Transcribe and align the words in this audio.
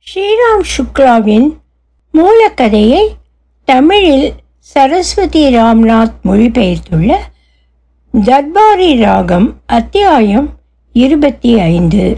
ஸ்ரீராம் 0.00 0.64
சுக்லாவின் 0.76 1.56
மூலக்கதையை 2.14 3.08
தமிழில் 3.64 4.32
சரஸ்வதி 4.58 5.56
ராம்நாத் 5.56 6.12
மொழிபெயர்த்துள்ள 6.24 7.16
தர்பாரி 8.12 8.96
ராகம் 8.96 9.60
அத்தியாயம் 9.66 10.58
இருபத்தி 10.92 11.58
ஐந்து. 11.58 12.16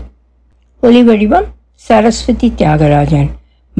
ஒலிவடிவம் 0.82 1.44
சரஸ்வதி 1.74 2.52
தியாகராஜன். 2.56 3.28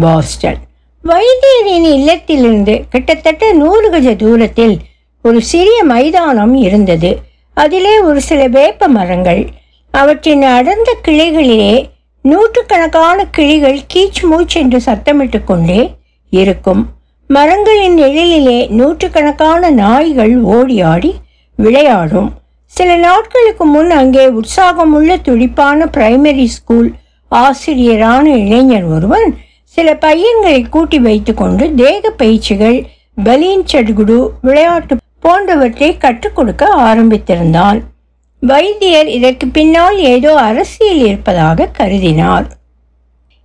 பாஸ்டன். 0.01 0.59
வைத்தியரின் 1.05 1.85
இல்லத்திலிருந்து 1.85 2.85
கிட்டத்தட்ட 2.91 3.53
நூறு 3.53 3.91
கஜ 3.91 4.17
தூரத்தில் 4.17 4.79
ஒரு 5.23 5.43
சிறிய 5.43 5.85
மைதானம் 5.85 6.55
இருந்தது. 6.55 7.19
அதிலே 7.55 8.01
ஒரு 8.01 8.21
சில 8.21 8.47
வேப்ப 8.47 8.89
மரங்கள் 8.89 9.49
அவற்றின் 9.91 10.43
அடர்ந்த 10.43 10.97
கிளைகளிலே 11.05 11.92
நூற்றுக்கணக்கான 12.23 13.27
கிளிகள் 13.27 13.79
கீச் 13.95 14.21
மூச் 14.31 14.55
என்று 14.55 14.81
சத்தமிட்டு 14.87 15.45
கொண்டே 15.45 15.95
இருக்கும். 16.31 16.83
மரங்களின் 17.27 17.99
நிழலிலே 17.99 18.69
நூற்றுக்கணக்கான 18.69 19.71
நாய்கள் 19.71 20.35
ஓடி 20.43 20.81
ஆடி 20.81 21.15
விளையாடும். 21.57 22.31
சில 22.65 22.97
நாட்களுக்கு 22.97 23.65
முன் 23.65 23.91
அங்கே 23.91 24.27
உற்சாகமுள்ள 24.29 25.21
துடிப்பான 25.23 25.85
பிரைமரி 25.85 26.45
ஸ்கூல் 26.45 26.93
ஆசிரியரான 27.31 28.25
இளைஞர் 28.47 28.85
ஒருவன் 28.85 29.37
சில 29.65 29.95
பையன்களை 29.95 30.69
கூட்டி 30.69 30.99
வைத்துக்கொண்டு 30.99 31.75
தேக 31.75 32.11
பயிற்சிகள் 32.11 32.79
பலீன் 33.25 33.65
சடுகுடு 33.73 34.29
விளையாட்டு 34.43 34.97
போன்றவற்றை 35.21 35.97
கற்றுக் 35.97 36.37
கொடுக்க 36.37 36.65
ஆரம்பித்திருந்தான். 36.77 37.81
வைத்தியர் 38.47 39.09
இதற்கு 39.09 39.47
பின்னால் 39.49 39.99
ஏதோ 39.99 40.35
அரசியல் 40.35 41.03
இருப்பதாக 41.07 41.69
கருதினார். 41.79 42.47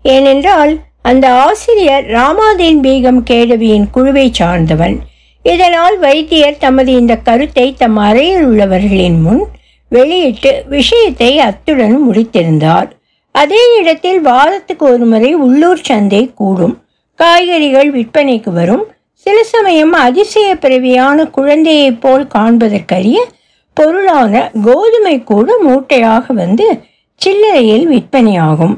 ஏனென்றால் 0.04 0.80
அந்த 1.02 1.26
ஆசிரியர் 1.34 2.06
ராமாதீன் 2.06 2.80
பேகம் 2.86 3.22
கேடவியின் 3.30 3.88
குழுவை 3.92 4.30
சார்ந்தவன். 4.32 4.98
இதனால் 5.44 6.00
வைத்தியர் 6.00 6.58
தமது 6.58 6.92
இந்த 6.94 7.16
கருத்தை 7.18 7.68
தம் 7.78 7.98
அறையில் 7.98 8.46
உள்ளவர்களின் 8.48 9.22
முன் 9.22 9.44
வெளியிட்டு 9.90 10.64
விஷயத்தை 10.70 11.40
அத்துடன் 11.40 11.98
முடித்திருந்தார். 12.10 12.90
அதே 13.32 13.64
இடத்தில் 13.80 14.22
வாரத்துக்கு 14.22 14.86
ஒரு 14.86 15.06
முறை 15.06 15.34
உள்ளூர் 15.34 15.82
சந்தை 15.82 16.32
கூடும். 16.34 16.76
காய்கறிகள் 17.16 17.90
விற்பனைக்கு 17.94 18.50
வரும். 18.50 18.86
சில 19.12 19.44
சமயம் 19.44 19.94
அதிசய 19.94 20.56
பிறவியான 20.56 21.26
குழந்தையைப் 21.26 22.02
போல் 22.02 22.28
காண்பதற்கரிய 22.36 23.18
பொருளான 23.78 24.34
கோதுமை 24.64 25.16
கூட 25.24 25.48
மூட்டையாக 25.66 26.34
வந்து 26.34 26.66
சில்லறையில் 27.22 27.86
விற்பனையாகும். 27.88 28.76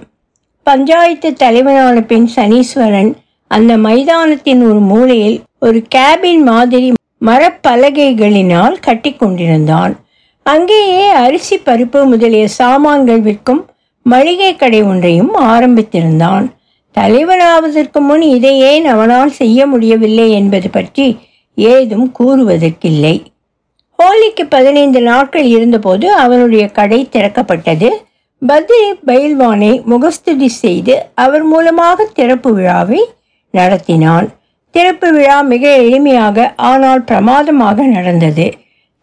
பஞ்சாயத்து 0.67 1.29
தலைவனான 1.33 1.97
பின் 2.01 2.29
சனீஸ்வரன் 2.35 3.11
அந்த 3.51 3.71
மைதானத்தின் 3.77 4.61
ஒரு 4.69 4.81
மூலையில் 4.91 5.37
ஒரு 5.59 5.79
கேபின் 5.95 6.43
மாதிரி 6.51 6.87
மரப்பலகைகளினால் 7.25 8.75
கட்டி 8.87 9.11
கொண்டிருந்தான். 9.13 9.93
அங்கேயே 10.45 11.07
அரிசி 11.23 11.55
பருப்பு 11.65 11.99
முதலிய 12.05 12.45
சாமான்கள் 12.59 13.19
விற்கும் 13.19 13.61
மளிகை 14.05 14.51
கடை 14.55 14.81
ஒன்றையும் 14.83 15.33
ஆரம்பித்திருந்தான். 15.53 16.45
தலைவனாவதற்கு 16.95 17.99
முன் 17.99 18.23
இதை 18.35 18.53
ஏன் 18.71 18.85
அவனால் 18.85 19.31
செய்ய 19.39 19.65
முடியவில்லை 19.65 20.27
என்பது 20.31 20.69
பற்றி 20.69 21.07
ஏதும் 21.57 22.07
கூறுவதற்கில்லை. 22.19 23.15
ஹோலிக்கு 23.99 24.43
பதினைந்து 24.49 24.99
நாட்கள் 25.01 25.47
இருந்தபோது 25.55 26.05
அவனுடைய 26.13 26.65
கடை 26.67 26.99
திறக்கப்பட்டது. 27.11 27.89
பத்ரி 28.41 28.81
பயில்வானை 29.07 29.71
முகஸ்துதி 29.83 30.49
செய்து 30.63 30.93
அவர் 31.23 31.43
மூலமாக 31.43 32.05
திறப்பு 32.13 32.53
விழாவை 32.53 33.01
நடத்தினான். 33.53 34.27
திறப்பு 34.75 35.07
விழா 35.11 35.37
மிக 35.41 35.63
எளிமையாக 35.83 36.53
ஆனால் 36.55 37.03
பிரமாதமாக 37.03 37.83
நடந்தது. 37.83 38.47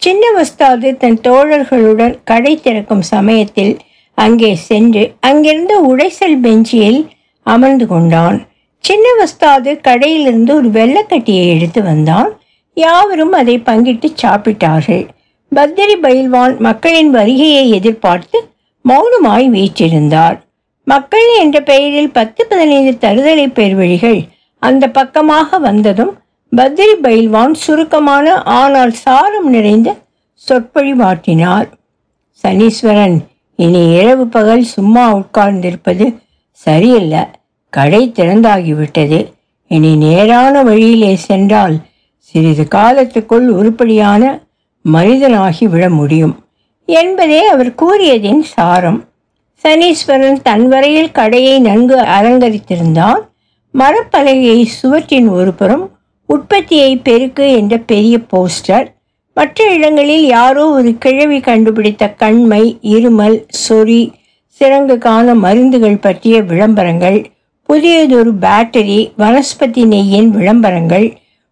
சின்ன 0.03 0.25
வஸ்தாது 0.33 0.89
தன் 0.97 1.21
தோழர்களுடன் 1.21 2.17
கடை 2.25 2.55
திறக்கும் 2.61 3.05
சமயத்தில் 3.13 3.75
அங்கே 4.19 4.55
சென்று 4.69 5.05
அங்கிருந்த 5.21 5.75
உடைசல் 5.91 6.41
பெஞ்சில் 6.41 7.01
அமர்ந்து 7.47 7.87
கொண்டான். 7.87 8.39
சின்ன 8.85 9.07
வஸ்தாது 9.19 9.71
கடையிலிருந்து 9.89 10.53
ஒரு 10.55 10.69
வெள்ளக்கட்டியை 10.69 11.47
எடுத்து 11.57 11.83
வந்தான். 11.83 12.31
யாவரும் 12.77 13.35
அதை 13.41 13.57
பங்கிட்டு 13.69 14.09
சாப்பிட்டார்கள். 14.23 15.05
பத்திரி 15.53 15.95
பயில்வான் 16.05 16.55
மக்களின் 16.59 17.11
வருகையை 17.11 17.65
எதிர்பார்த்து 17.71 18.39
மௌனமாய் 18.85 19.47
வீற்றிருந்தார். 19.55 20.37
மக்கள் 20.87 21.29
என்ற 21.43 21.57
பெயரில் 21.61 22.11
பத்து 22.11 22.43
பதினைந்து 22.47 22.93
தருதலை 23.05 23.47
பெருவழிகள் 23.59 24.21
அந்த 24.63 24.85
பக்கமாக 24.99 25.59
வந்ததும் 25.59 26.13
பத்ரி 26.53 26.95
பயில்வான் 27.03 27.55
சுருக்கமான 27.65 28.27
ஆனால் 28.59 28.93
சாரம் 29.05 29.49
நிறைந்த 29.51 29.89
சொற்பொழிவாற்றினார் 30.47 31.67
சனீஸ்வரன் 32.45 33.17
இனி 33.59 33.83
இரவு 33.99 34.25
பகல் 34.27 34.65
சும்மா 34.75 35.05
உட்கார்ந்திருப்பது 35.17 36.07
சரியில்லை. 36.51 37.23
கடை 37.73 38.03
திறந்தாகிவிட்டது. 38.19 39.19
இனி 39.71 39.93
நேரான 39.97 40.63
வழியிலே 40.63 41.13
சென்றால் 41.29 41.77
சிறிது 42.37 42.65
காலத்துக்குள் 42.75 43.47
உருப்படியான 43.49 44.23
மனிதனாகி 44.85 45.65
விட 45.65 45.85
முடியும் 45.89 46.35
என்பதே 46.89 47.47
அவர் 47.47 47.71
கூறியதின் 47.75 48.43
சாரம். 48.55 48.99
சனீஸ்வரன் 49.65 50.39
தன் 50.43 50.69
வரையில் 50.69 51.11
கடையை 51.11 51.55
நன்கு 51.61 51.97
அலங்கரித்திருந்தான். 52.17 53.21
மரப்பலகையை 53.75 54.61
சுவற்றின் 54.65 55.29
ஒரு 55.29 55.53
புறம் 55.53 55.91
உற்பத்தியை 56.29 56.97
பெருக்கு 56.97 57.53
என்ற 57.53 57.79
பெரிய 57.79 58.19
போஸ்டர். 58.33 58.87
மற்ற 59.35 59.73
இடங்களில் 59.73 60.27
யாரோ 60.27 60.65
ஒரு 60.69 60.99
கிழவி 60.99 61.41
கண்டுபிடித்த 61.41 62.11
கண்மை 62.11 62.79
இருமல் 62.83 63.39
சொறி 63.69 64.03
சிறங்குக்கான 64.61 65.35
மருந்துகள் 65.35 65.99
பற்றிய 65.99 66.43
விளம்பரங்கள் 66.43 67.19
புதியதொரு 67.69 68.33
பேட்டரி 68.41 69.01
வனஸ்பதி 69.19 69.85
நெய்யின் 69.87 70.31
விளம்பரங்கள் 70.31 71.09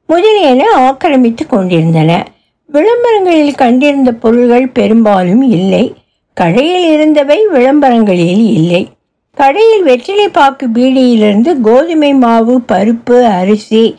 முதலியன 0.07 0.65
ஆக்கிரமித்து 0.77 1.47
கொண்டிருந்தன. 1.47 2.27
விளம்பரங்களில் 2.67 3.55
கண்டிருந்த 3.55 4.13
பொருள்கள் 4.13 4.69
பெரும்பாலும் 4.69 5.43
இல்லை. 5.43 5.95
கடையில் 6.35 6.93
இருந்தவை 6.93 7.47
விளம்பரங்களில் 7.47 8.53
இல்லை. 8.53 8.89
கடையில் 9.35 9.83
வெற்றிலை 9.83 10.29
பாக்கு 10.29 10.67
பீடியிலிருந்து 10.67 11.61
கோதுமை 11.61 12.13
மாவு 12.15 12.61
பருப்பு 12.69 13.23
அரிசி 13.25 13.97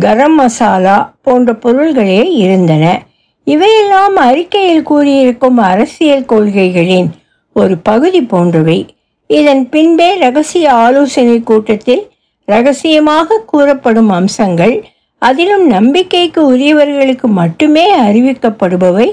கரம் 0.00 0.34
மசாலா 0.34 1.14
போன்ற 1.22 1.54
பொருள்களே 1.54 2.32
இருந்தன. 2.32 3.02
இவையெல்லாம் 3.44 4.16
அறிக்கையில் 4.16 4.82
கூறியிருக்கும் 4.82 5.56
அரசியல் 5.56 6.26
கொள்கைகளின் 6.28 7.08
ஒரு 7.52 7.78
பகுதி 7.78 8.22
போன்றவை. 8.22 8.86
இதன் 9.26 9.68
பின்பே 9.68 10.14
ரகசிய 10.14 10.72
ஆலோசனை 10.72 11.42
கூட்டத்தில் 11.42 12.10
ரகசியமாக 12.44 13.42
கூறப்படும் 13.46 14.08
அம்சங்கள் 14.08 14.84
அதிலும் 15.22 15.64
நம்பிக்கைக்கு 15.66 16.40
உரியவர்களுக்கு 16.52 17.28
மட்டுமே 17.40 17.86
அறிவிக்கப்படுபவை 18.06 19.08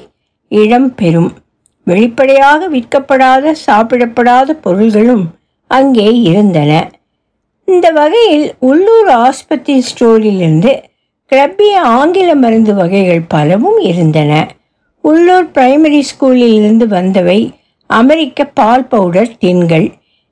இடம்பெறும் 0.52 1.32
வெளிப்படையாக 1.88 2.68
விற்கப்படாத 2.68 3.54
சாப்பிடப்படாத 3.66 4.54
பொருள்களும் 4.66 5.26
அங்கே 5.72 6.08
இருந்தன. 6.24 6.72
இந்த 7.68 7.88
வகையில் 7.92 8.48
உள்ளூர் 8.60 9.10
ஆஸ்பத்திரி 9.26 9.84
ஸ்டோரிலிருந்து 9.90 10.72
கிளப்பிய 11.32 11.76
ஆங்கில 12.00 12.30
மருந்து 12.36 12.74
வகைகள் 12.74 13.24
பலவும் 13.28 13.80
இருந்தன. 13.92 14.32
உள்ளூர் 15.04 15.48
பிரைமரி 15.56 16.02
ஸ்கூலில் 16.10 16.56
இருந்து 16.60 16.86
வந்தவை 16.88 17.40
அமெரிக்க 17.90 18.46
பால் 18.60 18.88
பவுடர் 18.88 19.34
டின்கள். 19.42 19.88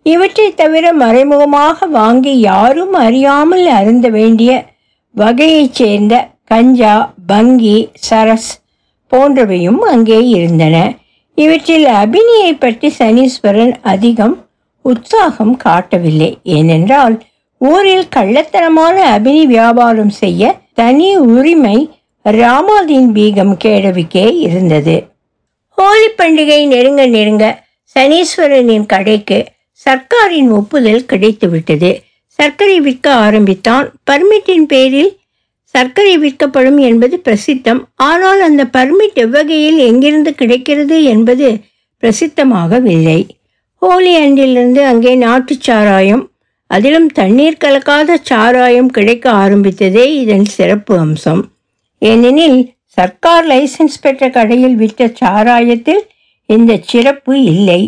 இவற்றை 0.06 0.47
தவிர 0.53 0.85
மறைமுகமாக 0.94 1.88
வாங்கி 2.00 2.33
யாரும் 2.39 2.95
அறியாமல் 3.06 3.65
அருந்த 3.77 4.07
வேண்டிய 4.09 4.51
வகையைச் 5.15 5.74
சேர்ந்த 5.74 6.27
கஞ்சா 6.45 7.13
பங்கி 7.27 7.89
சரஸ் 8.10 8.51
போன்றவையும் 9.12 9.77
அங்கே 9.77 10.27
இருந்தன. 10.27 10.95
இவற்றில் 11.36 11.86
அபினியை 11.86 12.56
பற்றி 12.60 12.94
சனீஸ்வரன் 13.00 13.74
அதிகம் 13.81 14.45
உற்சாகம் 14.81 15.57
காட்டவில்லை. 15.57 16.38
ஏனென்றால் 16.44 17.21
ஊரில் 17.57 18.07
கள்ளத்தனமான 18.15 19.19
அபினி 19.19 19.45
வியாபாரம் 19.45 20.10
செய்ய 20.10 20.62
தனி 20.74 21.16
உரிமை 21.16 21.89
ராமாதீன் 22.25 23.12
பீகம் 23.13 23.56
கேடவிக்கே 23.63 24.38
இருந்தது. 24.38 25.07
ஹோலி 25.69 26.09
பண்டிகை 26.18 26.68
நெருங்க 26.68 27.06
நெருங்க 27.06 27.63
சனீஸ்வரனின் 27.95 28.86
கடைக்கு 28.86 29.45
சர்க்காரின் 29.86 30.50
ஒப்புதல் 30.50 31.06
கிடைத்துவிட்டது. 31.09 32.02
சர்க்கரை 32.39 32.80
விற்க 32.80 33.07
ஆரம்பித்தான். 33.25 33.88
பர்மிட்டின் 34.12 34.65
பேரில் 34.71 35.12
சர்க்கரை 35.75 36.18
விற்கப்படும் 36.18 36.77
என்பது 36.77 37.15
பிரசித்தம். 37.25 37.81
ஆனால் 37.95 38.41
அந்த 38.41 38.63
பர்மிட் 38.77 39.18
எவ்வகையில் 39.25 39.77
எங்கிருந்து 39.77 40.35
கிடைக்கிறது 40.35 41.03
என்பது 41.03 41.47
பிரசித்தமாகவில்லை. 42.03 43.19
ஹோலி 43.81 44.13
அண்டிலிருந்து 44.15 44.85
அங்கே 44.85 45.15
நாட்டு 45.15 45.56
சாராயம் 45.59 46.24
அதிலும் 46.68 47.09
தண்ணீர் 47.12 47.62
கலக்காத 47.63 48.18
சாராயம் 48.21 48.89
கிடைக்க 48.89 49.25
ஆரம்பித்ததே 49.31 50.06
இதன் 50.21 50.45
சிறப்பு 50.45 50.94
அம்சம். 50.97 51.41
ஏனெனில் 51.97 52.59
சர்க்கார் 52.97 53.47
லைசன்ஸ் 53.47 54.00
பெற்ற 54.01 54.30
கடையில் 54.30 54.75
விற்ற 54.75 55.12
சாராயத்தில் 55.19 56.01
இந்த 56.45 56.71
சிறப்பு 56.91 57.33
இல்லை. 57.44 57.81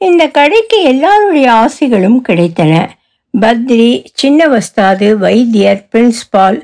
இந்த 0.00 0.22
கடைக்கு 0.28 0.82
எல்லாருடைய 0.82 1.52
ஆசைகளும் 1.52 2.20
கிடைத்தன. 2.28 2.74
பத்ரி 3.34 4.04
சின்ன 4.20 4.46
வஸ்தாது 4.48 5.06
வைத்தியர் 5.18 5.80
பிரின்ஸ்பால் 5.92 6.58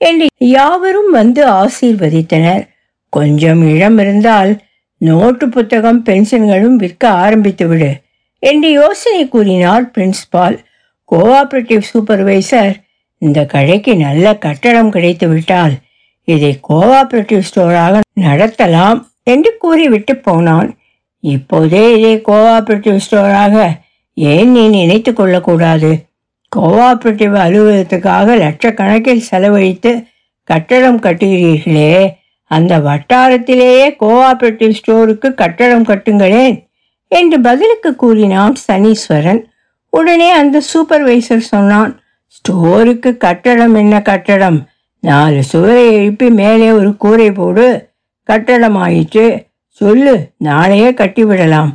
என்று 0.00 0.26
யாவரும் 0.38 1.10
வந்து 1.10 1.42
ஆசீர்வதித்தனர். 1.62 2.64
கொஞ்சம் 3.08 3.62
இடம் 3.74 3.98
இருந்தால் 3.98 4.52
நோட்டு 5.00 5.48
புத்தகம் 5.48 6.00
பென்ஷன்களும் 6.04 6.76
விற்க 6.82 7.02
ஆரம்பித்து 7.08 7.66
விடு 7.68 7.90
என்று 8.38 8.68
யோசனை 8.70 9.22
கூறினார் 9.28 9.86
பிரின்ஸ்பால். 9.94 10.56
கோஆபரேட்டிவ் 11.12 11.82
சூப்பர்வைசர் 11.90 12.74
இந்த 13.18 13.38
கடைக்கு 13.44 13.96
நல்ல 13.96 14.26
கட்டடம் 14.34 14.90
கிடைத்து 14.90 15.28
விட்டால் 15.28 15.74
இதை 16.24 16.52
கோஆபரேட்டிவ் 16.68 17.46
ஸ்டோராக 17.48 18.00
நடத்தலாம் 18.26 19.00
என்று 19.22 19.50
கூறிவிட்டு 19.58 20.14
போனான். 20.16 20.68
இப்போதே 21.24 21.82
இதை 21.96 22.14
கோஆபரேட்டிவ் 22.28 23.00
ஸ்டோராக 23.06 23.56
ஏன் 24.14 24.50
நீ 24.50 24.62
நினைத்து 24.68 25.12
கொள்ளக்கூடாது? 25.12 25.90
கோஆபரேட்டிவ் 26.56 27.34
அலுவலகத்துக்காக 27.44 28.36
லட்சக்கணக்கில் 28.44 29.26
செலவழித்து 29.30 30.06
கட்டடம் 30.44 31.00
கட்டுகிறீர்களே 31.00 32.12
அந்த 32.44 32.78
வட்டாரத்திலேயே 32.78 33.96
கோஆபரேட்டிவ் 34.00 34.72
ஸ்டோருக்கு 34.78 35.34
கட்டடம் 35.34 35.84
கட்டுங்களேன் 35.84 36.56
என்று 37.08 37.40
பதிலுக்கு 37.40 37.96
கூறினான் 37.96 38.54
சனீஸ்வரன். 38.66 39.40
உடனே 39.90 40.30
அந்த 40.30 40.62
சூப்பர்வைசர் 40.72 41.48
சொன்னான் 41.52 41.92
ஸ்டோருக்கு 42.34 43.16
கட்டடம் 43.16 43.74
என்ன 43.74 44.02
கட்டடம்? 44.02 44.58
நாலு 44.98 45.42
சுவரை 45.42 45.92
எழுப்பி 45.92 46.30
மேலே 46.30 46.70
ஒரு 46.70 46.96
கூரை 46.96 47.32
போடு. 47.32 47.92
கட்டடம் 48.22 48.76
ஆயிற்று 48.76 49.46
சொல்லு 49.80 50.32
நாளையே 50.36 50.90
கட்டிவிடலாம். 50.90 51.72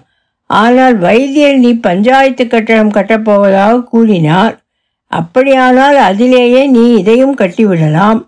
ஆனால் 0.49 0.97
வைத்தியர் 0.97 1.57
நீ 1.57 1.73
பஞ்சாயத்து 1.73 2.47
கட்டடம் 2.47 2.91
கட்டப்போவதாக 2.91 3.83
கூறினார். 3.83 4.64
அப்படியானால் 5.07 5.95
அதிலேயே 5.95 6.65
நீ 6.65 6.93
இதையும் 6.93 7.37
கட்டிவிடலாம். 7.37 8.25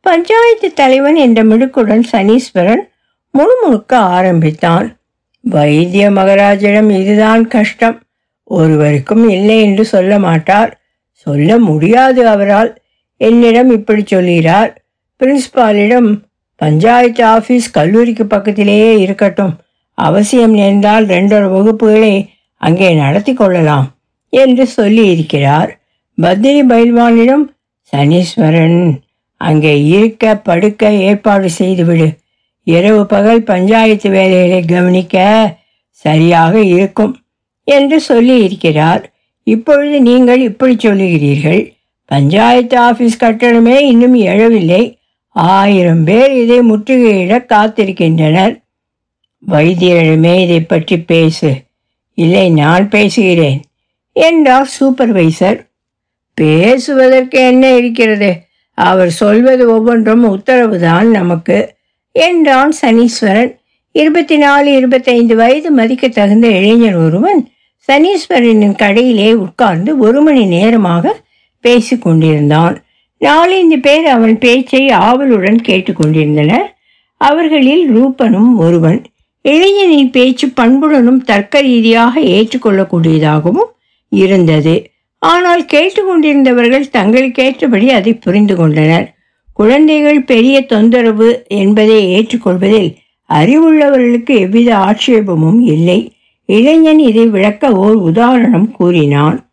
பஞ்சாயத்து 0.00 0.72
தலைவன் 0.72 1.14
என்ற 1.14 1.44
மிடுக்குடன் 1.44 2.02
சனீஸ்வரன் 2.12 2.88
முணுமுணுக்க 3.34 3.94
ஆரம்பித்தான். 3.94 4.96
வைத்திய 5.40 6.10
மகராஜிடம் 6.10 6.90
இதுதான் 6.90 7.48
கஷ்டம். 7.48 8.02
ஒருவருக்கும் 8.44 9.28
இல்லை 9.28 9.60
என்று 9.60 9.84
சொல்ல 9.84 10.18
மாட்டார். 10.18 10.80
சொல்ல 11.10 11.58
முடியாது 11.58 12.28
அவரால். 12.28 12.80
என்னிடம் 13.16 13.70
இப்படி 13.70 14.02
சொல்கிறார். 14.06 14.82
பிரின்ஸ்பாலிடம் 15.20 16.22
பஞ்சாயத்து 16.56 17.26
ஆஃபீஸ் 17.26 17.70
கல்லூரிக்கு 17.72 18.26
பக்கத்திலேயே 18.26 18.98
இருக்கட்டும். 18.98 19.58
அவசியம் 19.94 20.52
நேர்ந்தால் 20.52 21.06
ரெண்டொரு 21.06 21.48
வகுப்புகளை 21.56 22.28
அங்கே 22.54 22.94
நடத்தி 22.94 23.34
கொள்ளலாம் 23.34 23.94
என்று 24.28 24.66
சொல்லி 24.66 25.08
இருக்கிறார் 25.08 25.79
பத்ரி 26.22 26.60
பைல்வானிடம் 26.70 27.44
சனீஸ்வரன் 27.92 28.80
அங்கே 29.40 29.72
இருக்க 29.84 30.32
படுக்க 30.36 30.90
ஏற்பாடு 31.08 31.48
செய்துவிடு. 31.50 32.08
இரவு 32.66 33.02
பகல் 33.06 33.42
பஞ்சாயத்து 33.42 34.08
வேலைகளை 34.10 34.64
கவனிக்க 34.64 35.24
சரியாக 35.90 36.62
இருக்கும் 36.62 37.14
என்று 37.64 38.00
சொல்லி 38.00 38.36
இருக்கிறார் 38.42 39.02
இப்பொழுது 39.46 39.96
நீங்கள் 40.00 40.40
இப்படி 40.40 40.74
சொல்லுகிறீர்கள் 40.74 41.62
பஞ்சாயத்து 42.04 42.76
ஆஃபீஸ் 42.80 43.20
கட்டணமே 43.20 43.76
இன்னும் 43.92 44.14
எழவில்லை. 44.14 44.82
ஆயிரம் 45.36 46.04
பேர் 46.04 46.32
இதை 46.42 46.60
முற்றுகையிட 46.70 47.34
காத்திருக்கின்றனர். 47.52 48.54
வைத்தியரிடமே 49.42 50.34
இதை 50.40 50.60
பற்றி 50.60 50.98
பேசு. 51.12 51.50
இல்லை 52.14 52.46
நான் 52.50 52.88
பேசுகிறேன் 52.88 53.60
என்றார் 54.12 54.70
சூப்பர்வைசர். 54.78 55.58
பேசுவதற்கு 56.40 57.46
என்ன 57.46 57.76
இருக்கிறது? 57.76 58.36
அவர் 58.74 59.10
சொல்வது 59.10 59.70
ஒவ்வொன்றும் 59.70 60.24
உத்தரவுதான் 60.24 61.02
நமக்கு. 61.02 61.74
என்றான் 62.12 62.72
சனீஸ்வரன். 62.82 63.58
இருபத்தி 63.92 64.36
நாலு 64.36 64.76
இருபத்தைந்து 64.76 65.36
வயது 65.36 65.70
மதிக்க 65.70 66.08
தகுந்த 66.08 66.46
இளைஞர் 66.46 66.94
ஒருவன் 66.94 67.48
சனீஸ்வரனின் 67.92 68.74
கடையிலே 68.76 69.32
உட்கார்ந்து 69.32 69.98
ஒரு 69.98 70.20
மணி 70.20 70.44
நேரமாக 70.44 71.20
பேசி 71.60 71.98
கொண்டிருந்தான். 71.98 72.84
நாலஞ்சு 73.20 73.80
பேர் 73.82 74.06
அவன் 74.06 74.38
பேச்சை 74.38 74.88
ஆவலுடன் 74.88 75.60
கேட்டுக்கொண்டிருந்தனர் 75.68 76.66
அவர்களில் 77.16 77.96
ரூபனும் 77.96 78.56
ஒருவன். 78.56 79.02
இளைஞனின் 79.42 80.10
பேச்சு 80.10 80.48
பண்புடனும் 80.48 81.22
தர்க்க 81.24 81.60
ரீதியாக 81.60 82.20
ஏற்றுக்கொள்ளக்கூடியதாகவும் 82.20 83.70
இருந்தது. 84.08 84.89
ஆனால் 85.22 85.64
கேட்டுக்கொண்டிருந்தவர்கள் 85.64 86.92
தங்களுக்கேற்றபடி 86.92 87.86
அதை 87.86 88.14
புரிந்து 88.14 88.56
கொண்டனர். 88.56 89.14
குழந்தைகள் 89.52 90.24
பெரிய 90.24 90.66
தொந்தரவு 90.66 91.44
என்பதை 91.48 91.98
ஏற்றுக்கொள்வதில் 92.08 92.96
அறிவுள்ளவர்களுக்கு 93.30 94.38
எவ்வித 94.38 94.76
ஆட்சேபமும் 94.76 95.60
இல்லை. 95.62 96.12
இளைஞன் 96.46 96.98
இதை 96.98 97.26
விளக்க 97.26 97.72
ஓர் 97.72 97.94
உதாரணம் 97.94 98.70
கூறினான். 98.70 99.48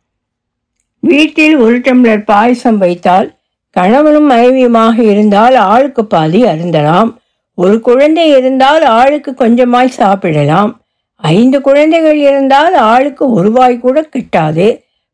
வீட்டில் 0.99 1.55
ஒரு 1.55 1.79
டம்ளர் 1.79 2.23
பாயசம் 2.23 2.77
வைத்தால் 2.77 3.35
கணவனும் 3.69 4.31
மனைவியுமாக 4.31 5.03
இருந்தால் 5.03 5.55
ஆளுக்கு 5.55 6.05
பாதி 6.05 6.43
அருந்தலாம். 6.43 7.15
ஒரு 7.53 7.79
குழந்தை 7.79 8.29
இருந்தால் 8.29 8.83
ஆளுக்கு 8.83 9.31
கொஞ்சமாய் 9.31 9.95
சாப்பிடலாம். 9.99 10.81
ஐந்து 11.15 11.61
குழந்தைகள் 11.61 12.17
இருந்தால் 12.17 12.73
ஆளுக்கு 12.73 13.31
ஒரு 13.31 13.51
வாய் 13.51 13.79
கூட 13.79 14.09
கிட்டாது. 14.15 14.67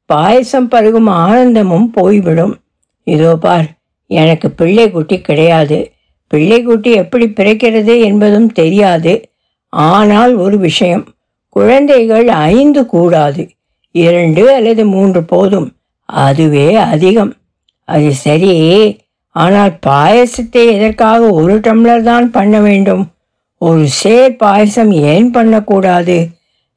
பாயசம் 0.06 0.68
பருகும் 0.68 1.08
ஆனந்தமும் 1.08 1.92
போய்விடும். 1.92 2.58
இதோ 3.04 3.36
பார் 3.36 3.66
எனக்கு 4.08 4.52
பிள்ளை 4.52 4.92
குட்டி 4.92 5.22
கிடையாது. 5.22 5.92
பிள்ளை 6.28 6.64
குட்டி 6.64 6.92
எப்படி 6.92 7.26
பிறக்கிறது 7.28 8.04
என்பதும் 8.04 8.52
தெரியாது. 8.52 9.30
ஆனால் 9.70 10.36
ஒரு 10.36 10.58
விஷயம் 10.58 11.14
குழந்தைகள் 11.50 12.28
ஐந்து 12.28 12.86
கூடாது. 12.86 13.50
இரண்டு 13.92 14.54
அல்லது 14.54 14.86
மூன்று 14.86 15.24
போதும். 15.24 15.76
அதுவே 16.06 16.76
அதிகம். 16.76 17.34
அது 17.84 18.14
சரி. 18.14 19.02
ஆனால் 19.30 19.78
பாயசத்தை 19.86 20.72
எதற்காக 20.72 21.30
ஒரு 21.30 21.60
டம்ளர் 21.60 22.02
தான் 22.02 22.32
பண்ண 22.32 22.60
வேண்டும்? 22.60 23.14
ஒரு 23.58 23.88
சேர் 23.88 24.36
பாயசம் 24.36 24.92
ஏன் 24.92 25.32
பண்ணக்கூடாது? 25.32 26.28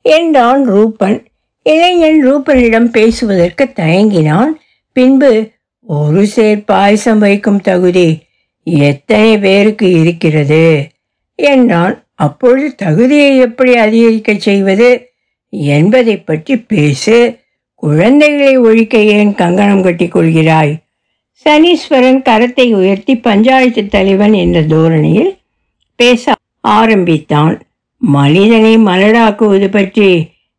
என்றான் 0.01 0.65
ரூபன். 0.65 1.26
இளைஞன் 1.67 2.21
ரூபனிடம் 2.27 2.85
பேசுவதற்கு 2.85 3.65
தயங்கினான். 3.75 4.51
பின்பு 4.93 5.51
ஒரு 5.83 6.27
சேர் 6.27 6.65
பாயசம் 6.65 7.19
வைக்கும் 7.19 7.61
தகுதி 7.61 8.19
எத்தனை 8.65 9.39
பேருக்கு 9.39 9.91
இருக்கிறது? 10.01 10.89
என்றான். 11.35 12.05
அப்பொழுது 12.15 12.75
தகுதியை 12.75 13.37
எப்படி 13.37 13.77
அதிகரிக்க 13.77 14.35
செய்வது? 14.35 15.11
என்பதை 15.49 16.17
பற்றி 16.21 16.57
பேசு. 16.59 17.39
குழந்தைகளை 17.75 18.59
ஒழிக்க 18.59 18.99
ஏன் 18.99 19.35
கங்கணம் 19.35 19.83
கட்டிக் 19.83 20.17
கொள்கிறாய்? 20.17 20.75
சனீஸ்வரன் 21.45 22.23
கரத்தை 22.23 22.73
உயர்த்தி 22.75 23.17
பஞ்சாயத்து 23.17 23.87
தலைவன் 23.87 24.33
என்ற 24.33 24.63
தோரணையில் 24.63 25.39
பேச 25.97 26.33
ஆரம்பித்தான். 26.61 27.61
மனிதனை 27.97 28.77
மலடாக்குவது 28.79 29.71
பற்றி 29.71 30.11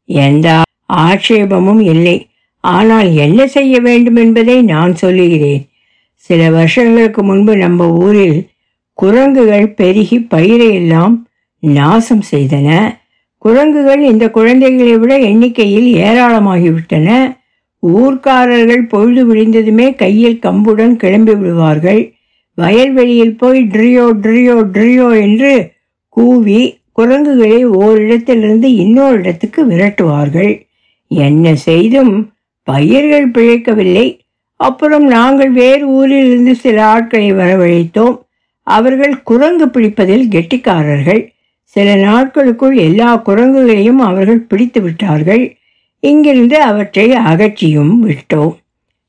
எந்த 0.06 0.66
ஆட்சேபமும் 0.90 1.80
இல்லை. 1.80 2.30
ஆனால் 2.60 3.14
என்ன 3.14 3.48
செய்ய 3.48 3.80
வேண்டும் 3.80 4.16
என்பதை 4.16 4.62
நான் 4.62 4.96
சொல்லுகிறேன். 4.96 5.70
சில 6.16 6.50
வருஷங்களுக்கு 6.50 7.24
முன்பு 7.24 7.58
நம்ம 7.58 7.88
ஊரில் 7.88 8.50
குரங்குகள் 8.94 9.74
பெருகி 9.74 10.20
பயிரை 10.20 10.74
எல்லாம் 10.74 11.28
நாசம் 11.60 12.24
செய்தன. 12.32 12.98
குரங்குகள் 13.38 14.02
இந்த 14.02 14.30
குழந்தைகளை 14.30 14.98
விட 14.98 15.18
எண்ணிக்கையில் 15.18 15.96
ஏராளமாகிவிட்டன. 15.96 17.38
ஊர்க்காரர்கள் 17.84 18.82
பொழுது 18.82 19.36
விழிந்ததுமே 19.36 19.96
கையில் 19.96 20.40
கம்புடன் 20.42 20.96
கிளம்பி 20.96 21.36
விடுவார்கள். 21.36 22.16
வயல்வெளியில் 22.54 23.36
போய் 23.36 23.60
ட்ரியோ 23.64 24.10
ட்ரியோ 24.22 24.56
ட்ரியோ 24.74 25.22
என்று 25.22 25.76
கூவி 26.10 26.80
குரங்குகளை 26.92 27.66
ஓரிடத்திலிருந்து 27.66 28.64
இன்னொரு 28.64 29.18
இடத்துக்கு 29.18 29.66
விரட்டுவார்கள். 29.66 30.67
என்ன 31.08 31.56
செய்தும் 31.56 32.34
பயிர்கள் 32.64 33.32
பிழைக்கவில்லை. 33.32 34.20
அப்புறம் 34.54 35.08
நாங்கள் 35.08 35.52
வேறு 35.52 35.88
ஊரிலிருந்து 35.88 36.56
சில 36.56 36.86
ஆட்களை 36.86 37.34
வரவழைத்தோம். 37.34 38.18
அவர்கள் 38.64 39.24
குரங்கு 39.24 39.68
பிடிப்பதில் 39.68 40.28
கெட்டிக்காரர்கள். 40.28 41.28
சில 41.62 41.96
நாட்களுக்குள் 41.96 42.78
எல்லா 42.78 43.24
குரங்குகளையும் 43.26 43.96
அவர்கள் 43.96 44.40
பிடித்து 44.40 44.82
விட்டார்கள். 44.82 45.58
இங்கிருந்து 46.00 46.62
அவற்றை 46.62 47.12
அகற்றியும் 47.12 47.96
விட்டோம். 48.04 48.56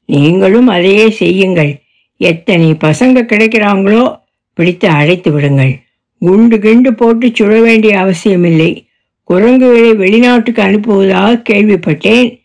நீங்களும் 0.04 0.66
அதையே 0.66 1.10
செய்யுங்கள். 1.10 1.76
எத்தனை 2.16 2.72
பசங்க 2.72 3.22
கிடைக்கிறாங்களோ 3.24 4.20
பிடித்து 4.52 4.88
அழைத்து 4.88 5.32
விடுங்கள். 5.32 5.78
குண்டு 6.18 6.58
கிண்டு 6.58 6.94
போட்டு 6.94 7.26
சுட 7.26 7.62
வேண்டிய 7.62 7.98
அவசியமில்லை. 7.98 8.87
குரங்குகளை 9.28 9.92
வெளிநாட்டுக்கு 9.92 10.62
அனுப்புவதாக 10.62 11.42
கேள்விப்பட்டேன். 11.50 12.40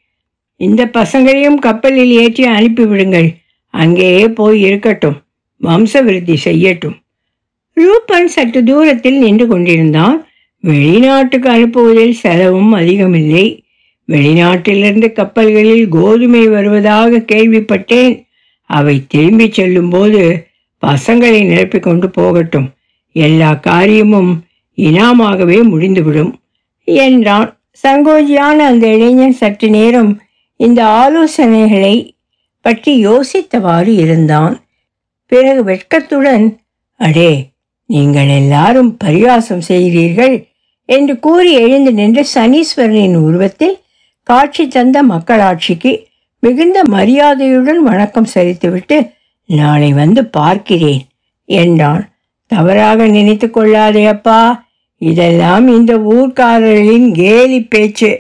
இந்த 0.56 0.86
பசங்களையும் 0.86 1.56
கப்பலில் 1.56 2.12
ஏற்றி 2.12 2.44
அனுப்பிவிடுங்கள். 2.44 3.36
அங்கேயே 3.68 4.28
போய் 4.30 4.62
இருக்கட்டும். 4.62 5.22
வம்சவிருத்தி 5.62 6.38
செய்யட்டும். 6.44 7.02
ரூபன் 7.74 8.28
சற்று 8.28 8.64
தூரத்தில் 8.64 9.20
நின்று 9.20 9.48
கொண்டிருந்தான். 9.48 10.28
வெளிநாட்டுக்கு 10.60 11.50
அனுப்புவதில் 11.50 12.12
செலவும் 12.12 12.72
அதிகமில்லை. 12.72 13.64
வெளிநாட்டிலிருந்து 14.08 15.12
கப்பல்களில் 15.12 15.88
கோதுமை 15.88 16.48
வருவதாக 16.48 17.18
கேள்விப்பட்டேன். 17.18 18.26
அவை 18.62 19.04
திரும்பிச் 19.08 19.54
செல்லும்போது 19.54 20.48
பசங்களை 20.88 21.42
நிரப்பிக் 21.48 21.80
கொண்டு 21.80 22.10
போகட்டும். 22.10 22.70
எல்லா 23.12 23.54
காரியமும் 23.54 24.44
இனாமாகவே 24.78 25.64
முடிந்துவிடும். 25.64 26.38
என்றான். 26.88 27.58
சங்கோஜியான 27.84 28.58
அந்த 28.58 28.88
இளைஞன் 28.88 29.32
சற்று 29.32 29.70
நேரம் 29.70 30.22
இந்த 30.56 30.86
ஆலோசனைகளை 30.86 32.16
பற்றி 32.62 33.08
யோசித்தவாறு 33.08 33.88
இருந்தான். 33.88 34.62
பிறகு 35.26 35.64
வெட்கத்துடன் 35.64 36.58
அடே 36.96 37.52
நீங்கள் 37.86 38.28
எல்லாரும் 38.28 38.98
பரியாசம் 39.04 39.64
செய்கிறீர்கள் 39.68 40.48
என்று 40.86 41.20
கூறி 41.20 41.52
எழுந்து 41.54 41.94
நின்று 41.94 42.26
சனீஸ்வரனின் 42.36 43.18
உருவத்தில் 43.18 43.82
காட்சி 44.24 44.68
தந்த 44.68 45.04
மக்களாட்சிக்கு 45.04 46.06
மிகுந்த 46.40 46.84
மரியாதையுடன் 46.84 47.82
வணக்கம் 47.82 48.26
செலுத்திவிட்டு 48.26 49.10
நாளை 49.46 49.94
வந்து 49.94 50.26
பார்க்கிறேன் 50.26 51.04
என்றான். 51.46 52.04
தவறாக 52.48 53.08
நினைத்து 53.08 53.50
கொள்ளாதே 53.50 54.06
அப்பா. 54.06 54.63
இதெல்லாம் 55.10 55.66
இந்த 55.68 55.94
ஊர்க்காரர்களின் 56.14 57.08
கேலி 57.12 57.60
பேச்சு. 57.64 58.12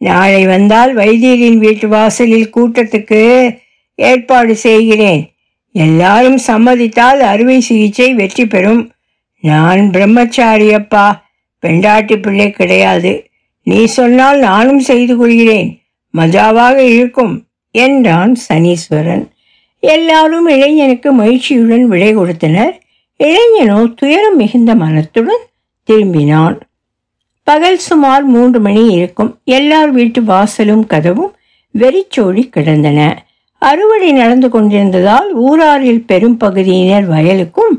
நாளை 0.00 0.42
வந்தால் 0.46 0.92
வைத்தியரின் 0.96 1.58
வீட்டு 1.64 1.86
வாசலில் 1.88 2.52
கூட்டத்துக்கு 2.56 3.20
ஏற்பாடு 3.98 4.54
செய்கிறேன். 4.56 5.22
எல்லாரும் 5.74 6.38
சம்மதித்தால் 6.46 7.20
அறுவை 7.32 7.58
சிகிச்சை 7.60 8.08
வெற்றி 8.14 8.44
பெறும். 8.46 8.82
நான் 9.42 9.82
பிரம்மச்சாரியப்பா 9.90 11.06
பெண்டாட்டி 11.62 12.16
பிள்ளை 12.18 12.48
கிடையாது. 12.50 13.12
நீ 13.62 13.80
சொன்னால் 13.98 14.38
நானும் 14.38 14.82
செய்து 14.90 15.14
கொள்கிறேன். 15.16 15.70
மஜாவாக 16.14 16.78
இருக்கும் 16.96 17.34
என்றான் 17.74 18.32
சனீஸ்வரன். 18.48 19.24
எல்லாரும் 19.82 20.48
இளைஞனுக்கு 20.48 21.10
மகிழ்ச்சியுடன் 21.12 21.86
விடை 21.92 22.10
கொடுத்தனர். 22.14 22.74
இளைஞனோ 23.20 23.78
துயரம் 23.94 24.36
மிகுந்த 24.36 24.72
மனத்துடன் 24.74 25.44
திரும்பினான் 25.88 26.56
பகல் 27.46 27.78
சுமார் 27.78 28.24
மூன்று 28.24 28.58
மணி 28.60 28.82
இருக்கும். 28.96 29.30
எல்லார் 29.44 29.90
வீட்டு 29.90 30.20
வாசலும் 30.22 30.84
கதவும் 30.92 31.32
வெறிச்சோடி 31.74 32.42
கிடந்தன. 32.48 33.00
அறுவடை 33.62 34.10
நடந்து 34.12 34.48
கொண்டிருந்ததால் 34.48 35.28
ஊராரில் 35.46 36.04
பெரும் 36.04 36.36
பகுதியினர் 36.36 37.10
வயலுக்கும் 37.10 37.74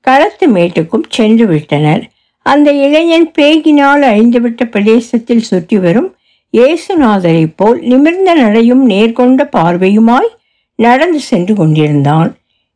களத்து 0.00 0.46
மேட்டுக்கும் 0.54 1.06
சென்று 1.08 1.46
விட்டனர். 1.46 2.02
அந்த 2.46 2.68
இளைஞன் 2.86 3.28
பேகினால் 3.38 4.02
அழிந்துவிட்ட 4.10 4.62
பிரதேசத்தில் 4.64 5.46
சுற்றி 5.50 5.78
வரும் 5.78 6.10
இயேசுநாதரைப் 6.54 7.54
போல் 7.56 7.78
நிமிர்ந்த 7.90 8.34
நடையும் 8.34 8.82
நேர்கொண்ட 8.88 9.42
பார்வையுமாய் 9.56 10.30
நடந்து 10.78 11.20
சென்று 11.20 11.54
கொண்டிருந்தான். 11.54 12.30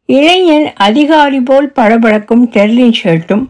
இளைஞன் 0.09 0.67
அதிகாரி 0.87 1.41
போல் 1.41 1.69
பளபளக்கும் 1.73 2.45
டெர்லின் 2.55 2.99
ஷர்ட்டும் 3.03 3.45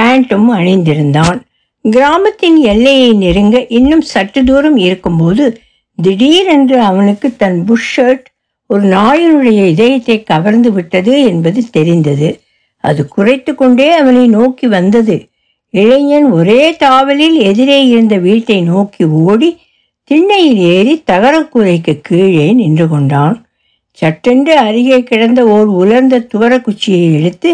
பேண்ட்டும் 0.00 0.50
அணிந்திருந்தான். 0.52 1.40
கிராமத்தின் 1.82 2.56
எல்லையை 2.56 3.12
நெருங்க 3.12 3.66
இன்னும் 3.68 4.00
சற்று 4.00 4.44
தூரம் 4.44 4.76
இருக்கும்போது 4.76 5.60
திடீரென்று 6.02 6.80
அவனுக்கு 6.80 7.36
தன் 7.36 7.64
புஷ் 7.64 8.00
ஷர்ட் 8.00 8.26
ஒரு 8.66 8.82
நாயினுடைய 8.82 9.66
இதயத்தை 9.66 10.22
கவர்ந்து 10.22 10.72
விட்டது 10.72 11.24
என்பது 11.24 11.70
தெரிந்தது. 11.70 12.40
அது 12.84 13.08
குறைத்து 13.08 13.54
கொண்டே 13.54 13.90
அவனை 13.92 14.26
நோக்கி 14.26 14.66
வந்தது. 14.66 15.28
இளைஞன் 15.70 16.30
ஒரே 16.30 16.72
தாவலில் 16.72 17.36
எதிரே 17.40 17.86
இருந்த 17.86 18.16
வீட்டை 18.16 18.60
நோக்கி 18.62 19.04
ஓடி 19.04 19.56
திண்ணையில் 20.04 20.56
ஏறி 20.56 21.02
தகரக்கூரைக்கு 21.10 22.00
கீழே 22.00 22.52
நின்று 22.52 22.88
கொண்டான். 22.88 23.46
சட்டென்று 23.92 24.56
அருகே 24.56 25.02
கிடந்த 25.02 25.46
ஓர் 25.46 25.66
உலர்ந்த 25.66 26.26
துவரக்குச்சியை 26.34 27.20
எடுத்து 27.20 27.50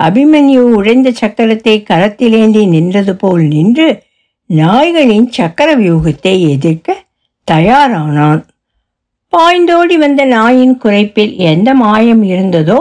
அபிமன்யு 0.00 0.62
உடைந்த 0.78 1.08
சக்கரத்தை 1.20 1.74
கரத்திலேந்தி 1.90 2.62
நின்றது 2.68 3.16
போல் 3.16 3.42
நின்று 3.42 3.88
நாய்களின் 4.50 5.28
சக்கர 5.28 5.68
வியூகத்தை 5.76 6.34
எதிர்க்க 6.50 7.04
தயாரானான். 7.48 8.42
பாய்ந்தோடி 9.32 9.96
வந்த 9.98 10.24
நாயின் 10.24 10.76
குறைப்பில் 10.78 11.32
எந்த 11.36 11.74
மாயம் 11.74 12.22
இருந்ததோ 12.22 12.78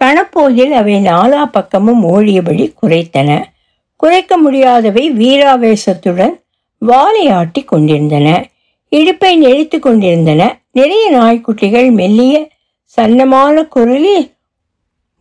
கணப்போதில் 0.00 0.72
அவை 0.72 0.94
நாலா 1.02 1.42
பக்கமும் 1.46 2.02
ஓடியபடி 2.04 2.66
குறைத்தன. 2.82 3.30
குறைக்க 3.96 4.36
முடியாதவை 4.36 5.04
வீராவேசத்துடன் 5.12 6.34
வாலையாட்டி 6.82 7.62
கொண்டிருந்தன. 7.64 8.28
இடுப்பை 8.92 9.32
நெளித்து 9.44 9.78
கொண்டிருந்தன. 9.78 10.42
நிறைய 10.72 11.04
நாய்க்குட்டிகள் 11.18 11.90
மெல்லிய 11.92 12.36
சன்னமான 12.98 13.64
குரலில் 13.68 14.26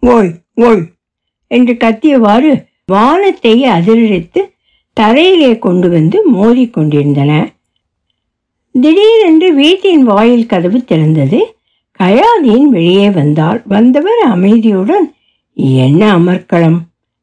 ஓய் 0.03 0.31
ஓய் 0.55 0.83
என்று 1.51 1.73
கத்தியவாறு 1.73 2.51
வானத்தை 2.85 3.55
அதிரடித்து 3.67 4.41
தரையிலே 4.97 5.51
கொண்டு 5.59 5.89
வந்து 5.89 6.17
மோதிக்கொண்டிருந்தன 6.33 7.31
திடீரென்று 8.75 9.47
வீட்டின் 9.53 10.03
வாயில் 10.03 10.45
கதவு 10.45 10.79
திறந்தது. 10.79 11.39
கயாதீன் 11.99 12.67
வெளியே 12.69 13.09
வந்தாள். 13.09 13.61
வந்தவர் 13.65 14.21
அமைதியுடன் 14.25 15.07
என்ன 15.79 16.01
அமர்க்களம்? 16.17 16.77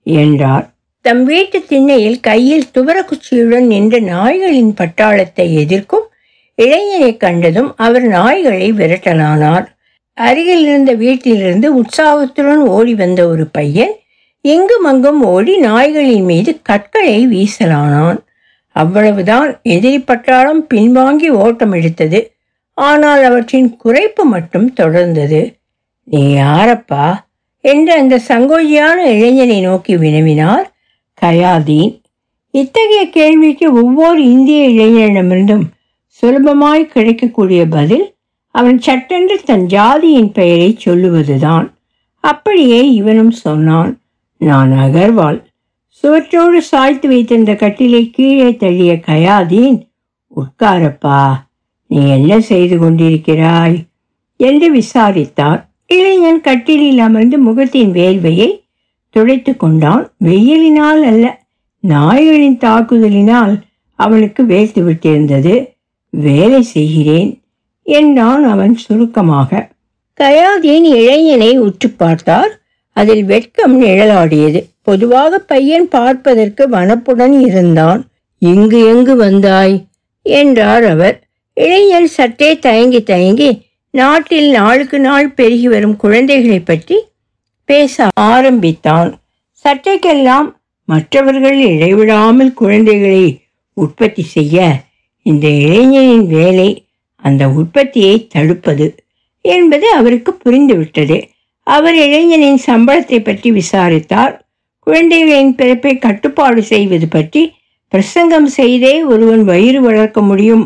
என்றார். 0.06 0.66
தம் 1.04 1.24
வீட்டு 1.24 1.58
திண்ணையில் 1.68 2.20
கையில் 2.20 2.66
துவரக்குச்சியுடன் 2.74 3.66
நின்ற 3.66 4.00
நாய்களின் 4.00 4.72
பட்டாளத்தை 4.76 5.46
எதிர்க்கும் 5.54 6.06
இளைஞனை 6.58 7.16
கண்டதும் 7.16 7.70
அவர் 7.76 8.06
நாய்களை 8.08 8.68
விரட்டலானார். 8.72 9.66
அருகில் 10.18 10.64
இருந்த 10.66 10.92
வீட்டிலிருந்து 10.94 11.68
உற்சாகத்துடன் 11.74 12.62
ஓடி 12.68 12.94
வந்த 12.94 13.28
ஒரு 13.28 13.46
பையன் 13.46 13.94
எங்கும் 14.46 14.84
அங்கும் 14.84 15.22
ஓடி 15.24 15.54
நாய்களின் 15.60 16.24
மீது 16.24 16.62
கற்களை 16.62 17.16
வீசலானான். 17.26 18.18
அவ்வளவுதான் 18.76 19.60
எதிரி 19.62 19.98
பட்டாளம் 19.98 20.62
பின்வாங்கி 20.74 21.28
ஓட்டம் 21.28 21.72
எடுத்தது 21.72 22.20
ஆனால் 22.74 23.22
அவற்றின் 23.22 23.78
குறைப்பு 23.84 24.22
மட்டும் 24.24 24.72
தொடர்ந்தது. 24.80 25.40
நீ 26.02 26.34
யாரப்பா? 26.34 27.06
என்று 27.60 27.92
அந்த 27.92 28.20
சங்கோஜியான 28.28 28.98
இளைஞனை 29.14 29.60
நோக்கி 29.60 29.96
வினவினார் 29.96 30.66
கயாதீன். 31.22 31.94
இத்தகைய 32.50 33.08
கேள்விக்கு 33.10 33.66
ஒவ்வொரு 33.72 34.20
இந்திய 34.30 34.68
இளைஞனிடமிருந்தும் 34.68 35.64
சுலபமாய் 36.20 36.84
கிடைக்கக்கூடிய 36.84 37.66
பதில் 37.66 38.14
அவன் 38.54 38.78
சட்டென்று 38.80 39.36
தன் 39.44 39.66
ஜாதியின் 39.66 40.32
பெயரை 40.32 40.78
சொல்லுவதுதான். 40.84 41.66
அப்படியே 42.24 42.80
இவனும் 42.92 43.30
சொன்னான். 43.30 43.92
நான் 44.36 44.72
அகர்வால் 44.72 45.44
சுவற்றோடு 45.88 46.58
சாய்த்து 46.58 47.08
வைத்திருந்த 47.08 47.52
கட்டிலை 47.52 48.10
கீழே 48.10 48.50
தள்ளிய 48.50 49.00
கயாதீன் 49.06 49.78
உட்காரப்பா 50.36 51.44
நீ 51.86 52.08
என்ன 52.08 52.40
செய்து 52.40 52.76
கொண்டிருக்கிறாய்? 52.76 53.76
என்று 54.36 54.72
விசாரித்தார். 54.72 55.70
இளைஞன் 55.86 56.40
கட்டிலில் 56.40 56.98
அமர்ந்து 56.98 57.38
முகத்தின் 57.38 57.92
வேர்வையை 57.92 58.64
துடைத்து 59.10 59.56
கொண்டான். 59.56 60.12
வெயிலினால் 60.24 61.02
அல்ல 61.02 61.44
நாய்களின் 61.88 62.58
தாக்குதலினால் 62.58 63.60
அவனுக்கு 63.94 64.42
வேர்த்து 64.42 64.80
விட்டிருந்தது. 64.82 65.68
வேலை 66.10 66.62
செய்கிறேன் 66.62 67.42
என்றான் 67.82 68.44
அவன் 68.44 68.76
சுருக்கமாக. 68.76 69.70
கயாதீன் 70.20 70.86
இளைஞனை 70.94 71.58
உற்று 71.58 71.90
பார்த்தார். 71.90 72.60
அதில் 72.96 73.24
வெட்கம் 73.24 73.82
நிழலாடியது. 73.82 74.60
பொதுவாக 74.82 75.38
பையன் 75.38 75.88
பார்ப்பதற்கு 75.88 76.68
வனப்புடன் 76.68 77.40
இருந்தான். 77.40 78.00
இங்கு 78.38 78.78
எங்கு 78.86 79.16
வந்தாய்? 79.16 79.76
என்றார் 80.22 80.84
அவர். 80.84 81.16
இளைஞன் 81.54 82.06
சற்றே 82.06 82.58
தயங்கி 82.58 83.02
தயங்கி 83.02 83.50
நாட்டில் 83.90 84.50
நாளுக்கு 84.50 84.98
நாள் 84.98 85.28
பெருகி 85.30 85.68
வரும் 85.68 85.96
குழந்தைகளை 85.96 86.60
பற்றி 86.60 86.96
பேச 87.64 88.08
ஆரம்பித்தான். 88.14 89.10
சற்றைக்கெல்லாம் 89.64 90.48
மற்றவர்கள் 90.88 91.60
இடைவிடாமல் 91.60 92.52
குழந்தைகளை 92.54 93.22
உற்பத்தி 93.76 94.22
செய்ய 94.22 94.74
இந்த 95.26 95.46
இளைஞனின் 95.48 96.26
வேலை 96.26 96.68
அந்த 97.24 97.48
உற்பத்தியை 97.48 98.26
தடுப்பது 98.26 98.86
என்பது 99.44 99.86
அவருக்கு 99.92 100.32
புரிந்துவிட்டது. 100.44 101.18
அவர் 101.66 101.96
இளைஞனின் 102.04 102.60
சம்பளத்தை 102.66 103.18
பற்றி 103.20 103.50
விசாரித்தார். 103.50 104.34
குழந்தைகளின் 104.86 105.54
பிறப்பை 105.54 105.92
கட்டுப்பாடு 105.98 106.62
செய்வது 106.62 107.06
பற்றி 107.08 107.42
பிரசங்கம் 107.92 108.48
செய்தே 108.48 108.94
ஒருவன் 109.02 109.42
வயிறு 109.44 109.80
வளர்க்க 109.80 110.20
முடியும் 110.20 110.64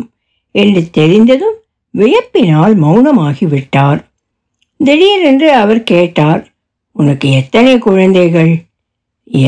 என்று 0.54 0.83
தெரிந்ததும் 0.90 1.57
வியப்பினால் 1.95 2.75
மௌனமாகி 2.83 3.47
விட்டார் 3.49 4.00
திடீரென்று 4.80 5.49
அவர் 5.52 5.83
கேட்டார் 5.83 6.42
உனக்கு 6.97 7.26
எத்தனை 7.30 7.78
குழந்தைகள்? 7.78 8.52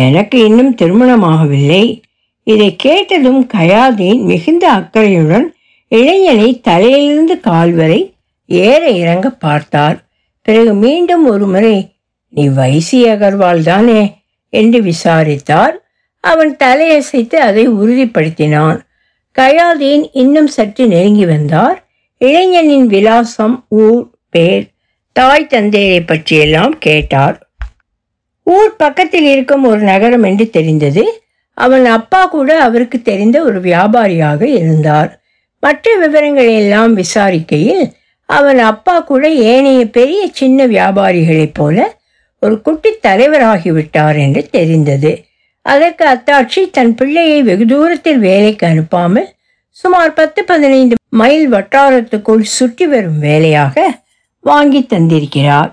எனக்கு 0.02 0.38
இன்னும் 0.44 0.74
திருமணமாகவில்லை. 0.74 1.84
இதை 2.46 2.68
கேட்டதும் 2.76 3.42
கயாதீன் 3.54 4.20
மிகுந்த 4.22 4.64
அக்கறையுடன் 4.70 5.46
இளைஞனை 5.88 6.48
தலையிலிருந்து 6.60 7.36
கால் 7.40 7.72
வரை 7.72 8.00
ஏற 8.48 8.82
இறங்க 9.02 9.26
பார்த்தார். 9.44 9.98
பிறகு 10.42 10.74
மீண்டும் 10.74 11.26
ஒரு 11.26 11.46
முறை 11.46 11.96
நீ 12.28 12.48
வைசி 12.48 12.98
அகர்வால் 13.06 13.62
தானே 13.62 14.22
என்று 14.48 14.82
விசாரித்தார். 14.82 15.74
அவன் 16.20 16.56
தலையசைத்து 16.64 17.34
அதை 17.34 17.68
உறுதிப்படுத்தினான். 17.68 18.80
கயாதீன் 19.38 20.08
இன்னும் 20.12 20.46
சற்று 20.46 20.86
நெருங்கி 20.86 21.26
வந்தார். 21.26 21.78
இளைஞனின் 22.18 22.86
விலாசம் 22.86 23.66
ஊர் 23.68 24.10
பேர் 24.30 24.70
தாய் 25.12 25.46
தந்தையை 25.46 26.00
பற்றியெல்லாம் 26.00 26.78
கேட்டார். 26.78 27.48
ஊர் 28.42 28.76
பக்கத்தில் 28.76 29.24
இருக்கும் 29.24 29.64
ஒரு 29.64 29.80
நகரம் 29.80 30.22
என்று 30.22 30.50
தெரிந்தது. 30.50 31.22
அவன் 31.54 31.84
அப்பா 31.86 32.26
கூட 32.26 32.60
அவருக்கு 32.60 33.02
தெரிந்த 33.02 33.42
ஒரு 33.42 33.60
வியாபாரியாக 33.60 34.42
இருந்தார். 34.42 35.20
மற்ற 35.60 35.96
விவரங்களை 35.98 36.54
எல்லாம் 36.54 36.96
விசாரிக்கையில் 36.96 37.92
அவன் 38.28 38.58
அப்பா 38.58 39.00
கூட 39.00 39.24
ஏனைய 39.28 39.82
பெரிய 39.90 40.20
சின்ன 40.32 40.66
வியாபாரிகளைப் 40.66 41.54
போல 41.54 41.76
ஒரு 42.42 42.60
குட்டி 42.60 42.90
தலைவராகிவிட்டார் 43.02 44.18
என்று 44.18 44.42
தெரிந்தது. 44.50 45.12
அதற்கு 45.66 46.04
அத்தாட்சி 46.04 46.70
தன் 46.70 46.94
பிள்ளையை 46.94 47.42
வெகு 47.42 47.66
தூரத்தில் 47.66 48.18
வேலைக்கு 48.18 48.66
அனுப்பாமல் 48.66 49.28
சுமார் 49.70 50.12
பத்து 50.12 50.44
பதினைந்து 50.44 50.94
மைல் 51.08 51.46
வட்டாரத்துக்குள் 51.48 52.42
சுற்றி 52.56 52.86
வரும் 52.86 53.18
வேலையாக 53.18 53.76
வாங்கி 54.44 54.80
தந்திருக்கிறார். 54.90 55.72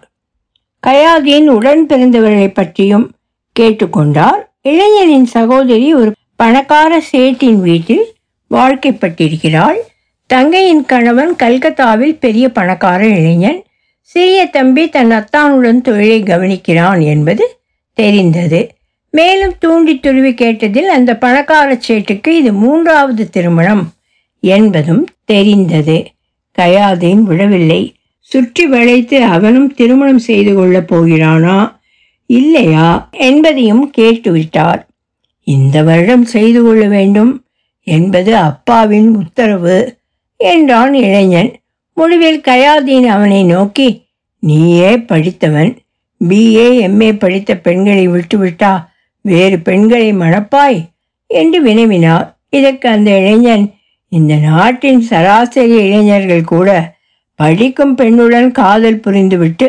கயாதியின் 0.84 1.48
உடன் 1.48 1.84
பிறந்தவர்களை 1.86 2.50
பற்றியும் 2.54 3.08
கேட்டுக்கொண்டார் 3.56 4.42
இளைஞனின் 4.62 5.26
சகோதரி 5.26 5.94
ஒரு 5.94 6.12
பணக்கார 6.36 7.02
சேட்டின் 7.12 7.60
வீட்டில் 7.62 8.06
வாழ்க்கைப்பட்டிருக்கிறாள் 8.52 9.80
தங்கையின் 10.30 10.86
கணவன் 10.86 11.36
கல்கத்தாவில் 11.36 12.20
பெரிய 12.20 12.50
பணக்கார 12.50 13.08
இளைஞன். 13.08 13.64
சிறிய 14.02 14.46
தம்பி 14.46 14.90
தன் 14.90 15.12
அத்தானுடன் 15.12 15.82
தொழிலை 15.82 16.24
கவனிக்கிறான் 16.24 17.04
என்பது 17.04 17.60
தெரிந்தது. 17.94 18.76
மேலும் 19.12 19.54
தூண்டி 19.60 20.00
துருவி 20.00 20.34
கேட்டதில் 20.34 20.82
அந்த 20.82 21.18
பணக்கார 21.18 21.80
சேட்டுக்கு 21.88 22.28
இது 22.28 22.54
மூன்றாவது 22.54 23.30
திருமணம் 23.30 23.92
என்பதும் 24.40 25.08
தெரிந்தது. 25.26 26.12
கயாதீன் 26.60 27.22
விடவில்லை. 27.22 27.94
சுற்றி 28.20 28.68
வளைத்து 28.68 29.24
அவனும் 29.24 29.74
திருமணம் 29.74 30.20
செய்து 30.20 30.56
கொள்ளப் 30.56 30.88
போகிறானா? 30.88 31.80
இல்லையா? 32.26 33.10
என்பதையும் 33.12 33.92
கேட்டுவிட்டார். 33.98 34.88
இந்த 35.44 35.84
வருடம் 35.84 36.26
செய்து 36.26 36.64
கொள்ள 36.64 36.88
வேண்டும் 36.88 37.44
என்பது 37.84 38.36
அப்பாவின் 38.36 39.16
உத்தரவு. 39.16 39.98
என்றான் 40.40 40.94
இளைஞன். 40.94 41.52
முடிவில் 41.94 42.42
கயாதீன் 42.42 43.08
அவனை 43.08 43.44
நோக்கி 43.44 43.88
நீயே 44.40 44.92
படித்தவன். 45.00 45.72
பிஏ 46.22 46.70
எம்ஏ 46.86 47.10
படித்த 47.20 47.58
பெண்களை 47.58 48.08
விட்டுவிட்டா 48.08 48.86
வேறு 49.22 49.60
பெண்களை 49.60 50.14
மணப்பாய்? 50.14 50.80
என்று 51.28 51.60
வினவினார். 51.66 52.28
இதற்கு 52.50 52.90
அந்த 52.90 53.10
இளைஞன் 53.18 53.66
இந்த 54.12 54.36
நாட்டின் 54.36 55.02
சராசரி 55.02 55.76
இளைஞர்கள் 55.76 56.44
கூட 56.44 56.70
படிக்கும் 57.36 57.98
பெண்ணுடன் 57.98 58.52
காதல் 58.52 59.02
புரிந்துவிட்டு 59.08 59.68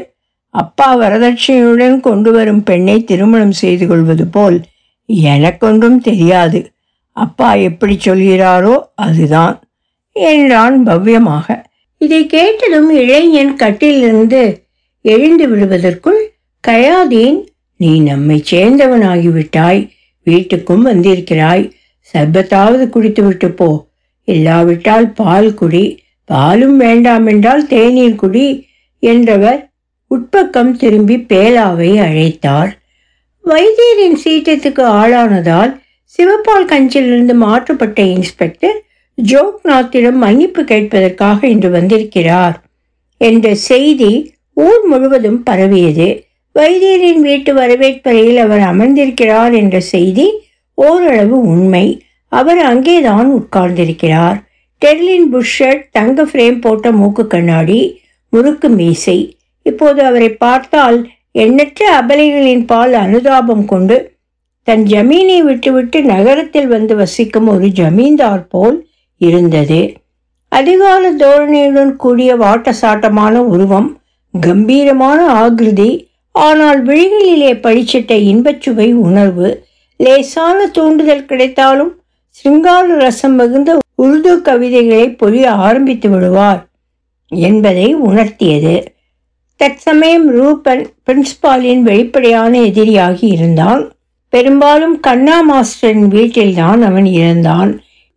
அப்பா 0.54 0.98
வரதட்சணையுடன் 0.98 2.00
கொண்டு 2.00 2.32
வரும் 2.32 2.62
பெண்ணை 2.62 3.04
திருமணம் 3.04 3.52
செய்து 3.52 3.86
கொள்வது 3.86 4.26
போல் 4.26 4.62
எனக்கொன்றும் 5.06 6.00
தெரியாது. 6.00 6.60
அப்பா 7.16 7.54
எப்படி 7.54 7.98
சொல்கிறாரோ 8.04 8.74
அதுதான். 8.94 9.56
என்றான் 10.12 10.86
பவ்யமாக. 10.86 11.46
இதை 11.98 12.26
கேட்டதும் 12.26 12.90
இளைஞன் 12.90 13.56
கட்டிலிருந்து 13.56 14.64
எழுந்து 15.02 15.48
விடுவதற்குள் 15.48 16.20
கயாதீன் 16.68 17.38
நீ 17.76 18.00
நம்மை 18.00 18.42
சேர்ந்தவனாகிவிட்டாய் 18.50 19.88
வீட்டுக்கும் 20.26 20.82
வந்திருக்கிறாய். 20.84 21.70
சர்பத்தாவது 22.14 22.88
குடித்துவிட்டு 22.88 23.48
போ. 23.50 23.88
இல்லாவிட்டால் 24.24 25.12
பால் 25.12 25.54
குடி 25.54 25.84
பாலும் 26.24 26.76
வேண்டாம் 26.76 27.26
என்றால் 27.26 27.66
தேநீர் 27.66 28.14
குடி 28.14 28.66
என்றவர் 29.02 29.70
உட்பக்கம் 30.10 30.72
திரும்பி 30.72 31.16
பேலாவை 31.16 31.90
அழைத்தார். 32.06 32.70
வைத்தியரின் 33.44 34.18
சீற்றத்துக்கு 34.24 34.82
ஆளானதால் 35.00 35.72
சிவப்பால் 36.18 36.68
கஞ்சிலிருந்து 36.68 37.34
மாற்றப்பட்ட 37.34 38.02
இன்ஸ்பெக்டர் 38.02 38.78
ஜோக்நாத்திடம் 39.24 40.12
மன்னிப்பு 40.12 40.62
கேட்பதற்காக 40.62 41.44
இன்று 41.44 41.70
வந்திருக்கிறார் 41.70 42.62
என்ற 43.16 43.54
செய்தி 43.54 44.34
ஊர் 44.54 44.86
முழுவதும் 44.86 45.42
பரவியது. 45.42 46.24
வைத்தியரின் 46.54 47.20
வீட்டு 47.20 47.54
வரவேற்பறையில் 47.54 48.36
அவர் 48.36 48.60
அமர்ந்திருக்கிறார் 48.60 49.52
என்ற 49.52 49.80
செய்தி 49.80 50.48
ஓரளவு 50.74 51.40
உண்மை. 51.40 52.02
அவர் 52.28 52.58
அங்கேதான் 52.58 53.28
உட்கார்ந்திருக்கிறார். 53.30 54.38
டெர்லின் 54.84 55.28
புஷ்ஷர்ட் 55.32 55.84
தங்க 55.90 56.22
ஃப்ரேம் 56.22 56.60
போட்ட 56.60 56.92
மூக்கு 56.92 57.26
கண்ணாடி 57.26 58.00
முறுக்கு 58.28 58.68
மீசை. 58.68 59.36
இப்போது 59.62 60.04
அவரை 60.04 60.28
பார்த்தால் 60.28 61.08
எண்ணற்ற 61.32 62.02
அபலைகளின் 62.02 62.66
பால் 62.66 62.92
அனுதாபம் 62.92 63.64
கொண்டு 63.64 64.18
தன் 64.62 64.82
ஜமீனை 64.82 65.38
விட்டுவிட்டு 65.38 66.02
நகரத்தில் 66.02 66.66
வந்து 66.66 66.96
வசிக்கும் 66.96 67.46
ஒரு 67.46 67.66
ஜமீன்தார் 67.68 68.46
போல் 68.48 68.88
இருந்தது. 69.20 69.80
அதிகால 70.56 71.02
தோரணையுடன் 71.16 71.92
கூடிய 71.96 72.30
வாட்டசாட்டமான 72.36 73.34
உருவம் 73.54 73.88
கம்பீரமான 74.34 75.20
ஆகிருதி 75.42 75.90
ஆனால் 76.34 76.80
விழிகளிலே 76.86 77.52
படிச்சிட்ட 77.64 78.12
இன்பச்சுவை 78.30 78.88
உணர்வு 79.06 79.48
லேசான 79.96 80.66
தூண்டுதல் 80.66 81.26
கிடைத்தாலும் 81.26 81.92
சிங்கார 82.28 82.86
ரசம் 82.96 83.34
மிகுந்த 83.34 83.70
உருது 84.02 84.32
கவிதைகளை 84.42 85.06
பொழிய 85.22 85.46
ஆரம்பித்து 85.66 86.08
விடுவார் 86.10 86.60
என்பதை 87.32 87.88
உணர்த்தியது. 87.96 88.74
தற்சமயம் 89.60 90.28
ரூபன் 90.30 90.82
பிரின்ஸ்பாலின் 91.06 91.82
வெளிப்படையான 91.82 92.52
எதிரியாகி 92.58 93.26
இருந்தான். 93.36 93.82
பெரும்பாலும் 94.32 94.96
கண்ணா 95.00 95.36
மாஸ்டரின் 95.40 96.08
வீட்டில்தான் 96.08 96.82
அவன் 96.82 97.08
இருந்தான். 97.18 97.72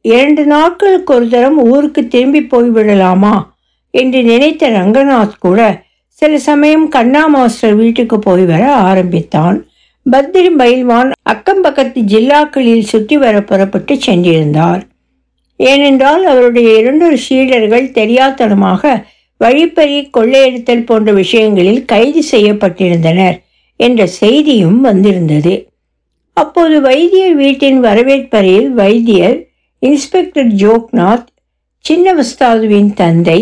இரண்டு 0.06 0.46
நாட்களுக்கு 0.46 1.13
ஒரு 1.13 1.28
தரம் 1.28 1.60
ஊருக்கு 1.63 2.08
திரும்பி 2.08 2.42
போய்விடலாமா 2.42 3.44
என்று 3.92 4.24
நினைத்த 4.24 4.70
ரங்கநாத் 4.70 5.38
கூட 5.39 5.86
சில 6.12 6.38
சமயம் 6.38 6.88
கண்ணா 6.88 7.28
மாஸ்டர் 7.28 7.76
வீட்டுக்கு 7.76 8.20
போய் 8.20 8.46
வர 8.46 8.72
ஆரம்பித்தான். 8.72 9.68
பத்ரி 10.12 10.50
பயில்வான் 10.58 11.12
அக்கம் 11.24 11.62
பக்கத்து 11.62 12.02
ஜில்லாக்களில் 12.02 12.80
சுற்றி 12.80 13.18
வர 13.18 13.42
புறப்பட்டு 13.42 13.94
சென்றிருந்தார். 14.06 14.82
ஏனென்றால் 15.58 16.26
அவருடைய 16.26 16.80
இரண்டொரு 16.80 17.18
சீடர்கள் 17.18 17.88
தெரியாத்தனமாக 17.92 19.04
வழிப்பறி 19.38 20.10
கொள்ளையடித்தல் 20.18 20.86
போன்ற 20.86 21.12
விஷயங்களில் 21.12 21.86
கைது 21.86 22.24
செய்யப்பட்டிருந்தனர் 22.32 23.38
என்ற 23.78 24.08
செய்தியும் 24.08 24.82
வந்திருந்தது. 24.82 25.68
அப்போது 26.34 26.82
வைத்தியர் 26.82 27.36
வீட்டின் 27.36 27.80
வரவேற்பறையில் 27.80 28.70
வைத்தியர் 28.72 29.52
இன்ஸ்பெக்டர் 29.88 30.48
ஜோக்நாத் 30.48 31.26
சின்னவஸ்தாதுவின் 31.86 32.93
தந்தை 32.93 33.39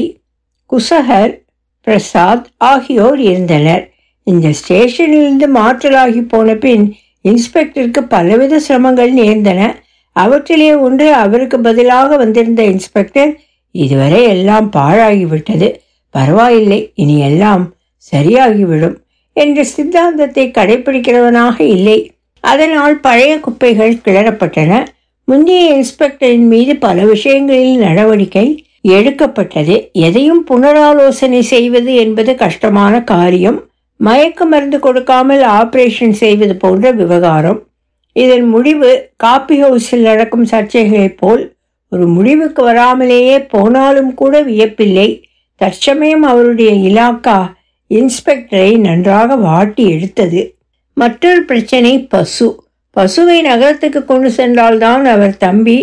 குசஹர் 0.69 1.33
பிரசாத் 1.81 2.47
ஆகியோர் 2.57 3.19
இருந்தனர். 3.19 3.83
இந்த 4.23 4.49
ஸ்டேஷனிலிருந்து 4.49 5.47
மாற்றலாகி 5.55 6.21
போன 6.27 6.55
பின் 6.55 6.95
இன்ஸ்பெக்டருக்கு 7.23 7.99
பலவித 7.99 8.61
சிரமங்கள் 8.67 9.11
நேர்ந்தன. 9.11 9.75
அவற்றிலே 10.11 10.75
ஒன்று 10.75 11.13
அவருக்கு 11.13 11.59
பதிலாக 11.59 12.17
வந்திருந்த 12.17 12.63
இன்ஸ்பெக்டர் 12.63 13.39
இதுவரை 13.71 14.23
எல்லாம் 14.23 14.71
பாழாகிவிட்டது. 14.71 15.69
பரவாயில்லை 16.09 16.91
இனி 16.95 17.19
எல்லாம் 17.19 17.73
சரியாகிவிடும் 18.11 18.97
என்ற 19.33 19.63
சித்தாந்தத்தை 19.63 20.47
கடைபிடிக்கிறவனாக 20.47 21.59
இல்லை. 21.59 22.11
அதனால் 22.39 22.99
பழைய 22.99 23.39
குப்பைகள் 23.39 24.01
கிளறப்பட்டன. 24.05 24.85
முந்தைய 25.31 25.65
இன்ஸ்பெக்டரின் 25.75 26.47
மீது 26.47 26.75
பல 26.75 27.05
விஷயங்களில் 27.05 27.77
நடவடிக்கை 27.77 28.65
எடுக்கப்பட்டது. 28.81 29.89
எதையும் 29.93 30.45
புனராலோசனை 30.49 31.41
செய்வது 31.41 31.95
என்பது 31.95 32.35
கஷ்டமான 32.35 33.03
காரியம். 33.03 33.63
மயக்க 33.97 34.45
மருந்து 34.45 34.79
கொடுக்காமல் 34.79 35.41
ஆபரேஷன் 35.41 36.09
செய்வது 36.09 36.55
போன்ற 36.55 36.91
விவகாரம். 36.91 37.67
இதன் 38.13 38.47
முடிவு 38.47 39.09
காப்பி 39.15 39.63
ஹவுஸில் 39.63 40.01
நடக்கும் 40.01 40.45
சர்ச்சைகளைப் 40.45 41.17
போல் 41.17 41.53
ஒரு 41.89 42.07
முடிவுக்கு 42.07 42.63
வராமலேயே 42.63 43.47
போனாலும் 43.49 44.13
கூட 44.13 44.43
வியப்பில்லை. 44.43 45.23
தற்சமயம் 45.55 46.23
அவருடைய 46.23 46.71
இலாக்கா 46.71 47.53
இன்ஸ்பெக்டரை 47.89 48.77
நன்றாக 48.77 49.35
வாட்டி 49.35 49.89
எடுத்தது. 49.89 50.55
மற்றொரு 50.93 51.43
பிரச்சனை 51.43 51.99
பசு. 51.99 52.60
பசுவை 52.95 53.37
நகரத்துக்கு 53.41 54.01
கொண்டு 54.05 54.29
சென்றால்தான் 54.31 55.05
அவர் 55.05 55.35
தம்பி 55.37 55.77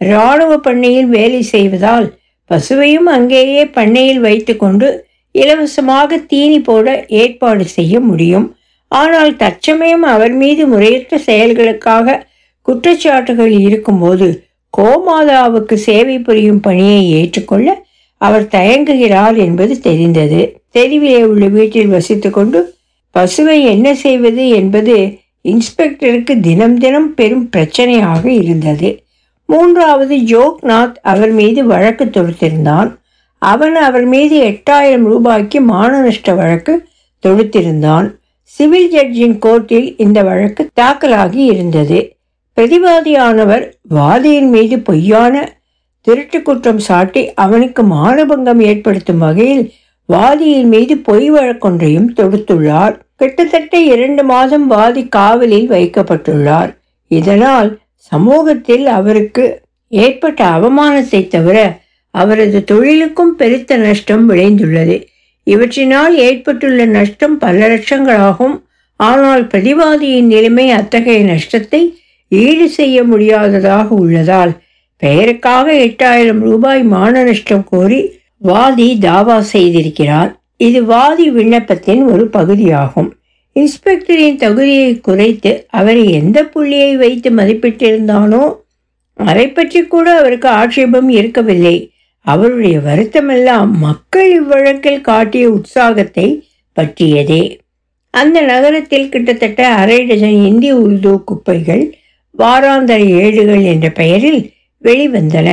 இராணுவ 0.00 0.52
பண்ணையில் 0.56 1.08
வேலை 1.08 1.42
செய்வதால் 1.42 2.06
பசுவையும் 2.50 3.08
அங்கேயே 3.16 3.62
பண்ணையில் 3.66 4.20
வைத்துக்கொண்டு 4.20 4.88
இலவசமாக 5.34 6.18
தீனி 6.30 6.58
போட 6.60 6.86
ஏற்பாடு 7.20 7.64
செய்ய 7.64 8.00
முடியும். 8.00 8.46
ஆனால் 8.88 9.32
தற்சமயம் 9.36 10.04
அவர் 10.14 10.32
மீது 10.32 10.62
முறையற்ற 10.66 11.18
செயல்களுக்காக 11.26 12.16
குற்றச்சாட்டுகள் 12.68 13.54
இருக்கும்போது 13.58 14.28
கோமாதாவுக்கு 14.78 15.76
சேவை 15.86 16.18
புரியும் 16.18 16.60
பணியை 16.60 17.00
ஏற்றுக்கொள்ள 17.10 17.68
அவர் 18.20 18.46
தயங்குகிறார் 18.48 19.36
என்பது 19.36 19.74
தெரிந்தது. 19.80 20.40
தெருவிலே 20.70 21.22
உள்ள 21.24 21.46
வீட்டில் 21.46 21.94
வசித்துக்கொண்டு 21.94 22.60
பசுவை 23.14 23.56
என்ன 23.72 23.88
செய்வது 23.94 24.44
என்பது 24.48 24.96
இன்ஸ்பெக்டருக்கு 25.48 26.40
தினம் 26.40 26.78
தினம் 26.78 27.14
பெரும் 27.14 27.50
பிரச்சனையாக 27.56 28.26
இருந்தது. 28.26 29.04
மூன்றாவது 29.46 30.16
ஜோக்நாத் 30.16 30.94
அவர் 31.02 31.30
மீது 31.30 31.66
வழக்கு 31.66 32.04
தொடுத்திருந்தான். 32.04 32.96
அவன் 33.38 33.74
அவர் 33.74 34.04
மீது 34.04 34.42
எட்டாயிரம் 34.42 35.04
ரூபாய்க்கு 35.04 35.60
மானநஷ்ட 35.60 36.36
வழக்கு 36.36 36.88
தொடுத்திருந்தான். 37.26 38.14
சிவில் 38.42 38.92
ஜட்ஜின் 38.92 39.38
கோர்ட்டில் 39.38 39.94
இந்த 39.96 40.22
வழக்கு 40.22 40.70
தாக்கலாகி 40.80 41.34
இருந்தது. 41.34 42.16
பிரதிவாதியானவர் 42.56 43.72
வாதியின் 43.90 44.48
மீது 44.48 44.78
பொய்யான 44.78 45.56
திருட்டு 46.00 46.42
குற்றம் 46.42 46.78
சாட்டி 46.78 47.34
அவனுக்கு 47.34 47.82
மானபங்கம் 47.82 48.60
ஏற்படுத்தும் 48.60 49.18
வகையில் 49.18 49.72
வாதியின் 50.08 50.64
மீது 50.64 50.96
பொய் 50.96 51.32
வழக்கொன்றையும் 51.32 52.08
தொடுத்துள்ளார். 52.16 52.98
கிட்டத்தட்ட 53.16 53.78
இரண்டு 53.78 54.24
மாதம் 54.24 54.66
வாதி 54.66 55.02
காவலில் 55.08 55.68
வைக்கப்பட்டுள்ளார். 55.70 56.70
இதனால் 57.08 57.70
சமூகத்தில் 57.96 58.86
அவருக்கு 58.86 59.44
ஏற்பட்ட 59.88 60.44
அவமானத்தை 60.44 61.28
தவிர 61.28 61.80
அவரது 62.10 62.64
தொழிலுக்கும் 62.64 63.34
பெருத்த 63.36 63.76
நஷ்டம் 63.76 64.24
விளைந்துள்ளது. 64.30 64.96
இவற்றினால் 65.46 66.14
ஏற்பட்டுள்ள 66.18 66.84
நஷ்டம் 66.86 67.38
பல 67.38 67.68
லட்சங்களாகும். 67.68 68.56
ஆனால் 68.96 69.44
பிரதிவாதியின் 69.46 70.28
நிலைமை 70.34 70.70
அத்தகைய 70.70 71.22
நஷ்டத்தை 71.24 71.82
ஈடு 72.28 72.66
செய்ய 72.68 73.04
முடியாததாக 73.04 73.88
உள்ளதால் 73.94 74.52
பெயருக்காக 75.02 75.66
எட்டாயிரம் 75.86 76.38
ரூபாய் 76.38 76.82
மான 76.82 77.22
நஷ்டம் 77.24 77.64
கோரி 77.64 78.20
வாதி 78.36 78.98
தாவா 79.00 79.38
செய்திருக்கிறார். 79.52 80.30
இது 80.66 80.80
வாதி 80.84 81.26
விண்ணப்பத்தின் 81.30 82.02
ஒரு 82.12 82.24
பகுதியாகும். 82.28 83.10
இன்ஸ்பெக்டரின் 83.56 84.36
தகுதியை 84.36 84.90
குறைத்து 85.00 85.52
அவரை 85.70 86.04
எந்த 86.12 86.38
புள்ளியை 86.52 86.92
வைத்து 86.96 87.30
மதிப்பிட்டிருந்தானோ 87.30 88.44
அதை 89.18 89.46
பற்றி 89.48 89.80
கூட 89.84 90.06
அவருக்கு 90.18 90.48
ஆட்சேபம் 90.60 91.08
இருக்கவில்லை. 91.08 91.76
அவருடைய 92.26 92.76
வருத்தமெல்லாம் 92.88 93.70
மக்கள் 93.86 94.30
இவ்வழக்கில் 94.40 95.00
காட்டிய 95.00 95.44
உற்சாகத்தை 95.50 96.28
பற்றியதே. 96.76 97.42
அந்த 98.14 98.38
நகரத்தில் 98.42 99.08
கிட்டத்தட்ட 99.08 99.60
அரை 99.80 99.98
டஜன் 100.06 100.38
இந்தி 100.48 100.70
உருது 100.74 101.12
குப்பைகள் 101.24 101.84
வாராந்தர 102.38 103.00
ஏடுகள் 103.20 103.64
என்ற 103.72 103.86
பெயரில் 104.00 104.42
வெளிவந்தன. 104.84 105.48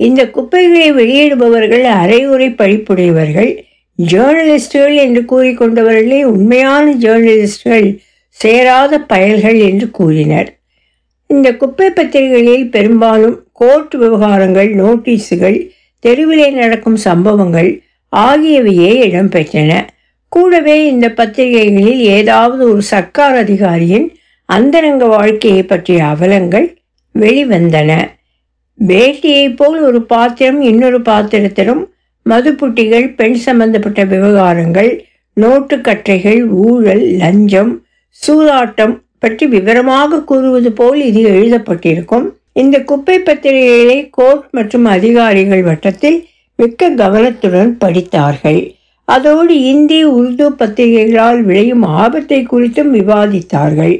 இந்த 0.00 0.20
குப்பைகளை 0.36 0.88
வெளியிடுபவர்கள் 0.92 1.86
அரையுறை 2.00 2.48
படிப்புடையவர்கள். 2.60 3.52
ஜேர்னலிஸ்டுகள் 3.98 4.96
என்று 4.96 5.22
கூறிக்கொண்டவர்களே 5.22 6.22
உண்மையான 6.22 6.94
ஜேர்னலிஸ்டுகள் 6.94 7.98
சேராத 8.28 9.00
பயல்கள் 9.00 9.58
என்று 9.58 9.90
கூறினர். 9.90 10.58
இந்த 11.26 11.56
குப்பை 11.56 11.90
பத்திரிகைகளில் 11.90 12.70
பெரும்பாலும் 12.70 13.46
கோர்ட் 13.52 13.94
விவகாரங்கள் 13.94 14.74
நோட்டீஸுகள் 14.74 15.70
தெருவிலே 15.98 16.50
நடக்கும் 16.50 16.96
சம்பவங்கள் 16.96 17.82
ஆகியவையே 18.16 18.92
இடம்பெற்றன. 19.08 19.86
கூடவே 20.28 20.86
இந்த 20.86 21.08
பத்திரிகைகளில் 21.08 22.00
ஏதாவது 22.00 22.70
ஒரு 22.70 22.82
சர்க்கார் 22.82 23.34
அதிகாரியின் 23.34 24.16
அந்தரங்க 24.44 25.06
வாழ்க்கையை 25.06 25.62
பற்றிய 25.62 26.04
அவலங்கள் 26.04 26.78
வெளிவந்தன. 27.18 28.08
பேட்டியைப் 28.86 29.56
போல் 29.56 29.80
ஒரு 29.80 30.02
பாத்திரம் 30.02 30.60
இன்னொரு 30.60 31.02
பாத்திரத்திலும் 31.02 31.91
மதுப்புட்டிகள் 32.30 33.06
பெண் 33.14 33.38
சம்பந்தப்பட்ட 33.46 34.04
விவகாரங்கள் 34.04 34.90
நோட்டுக்கற்றைகள் 35.40 36.42
ஊழல் 36.64 37.04
லஞ்சம் 37.22 37.72
சூதாட்டம் 38.22 38.94
பற்றி 39.18 39.46
விவரமாக 39.46 40.20
கூறுவது 40.22 40.72
போல் 40.72 41.00
இது 41.00 41.22
எழுதப்பட்டிருக்கும். 41.30 42.26
இந்த 42.52 42.76
குப்பை 42.80 43.16
பத்திரிகைகளை 43.18 43.98
கோர்ட் 44.10 44.46
மற்றும் 44.50 44.84
அதிகாரிகள் 44.84 45.62
வட்டத்தில் 45.62 46.18
மிக்க 46.56 46.90
கவனத்துடன் 46.90 47.78
படித்தார்கள். 47.78 48.60
அதோடு 49.04 49.54
இந்தி 49.72 50.00
உருது 50.04 50.46
பத்திரிகைகளால் 50.50 51.40
விளையும் 51.42 51.82
ஆபத்தை 51.82 52.40
குறித்தும் 52.52 52.90
விவாதித்தார்கள். 52.98 53.94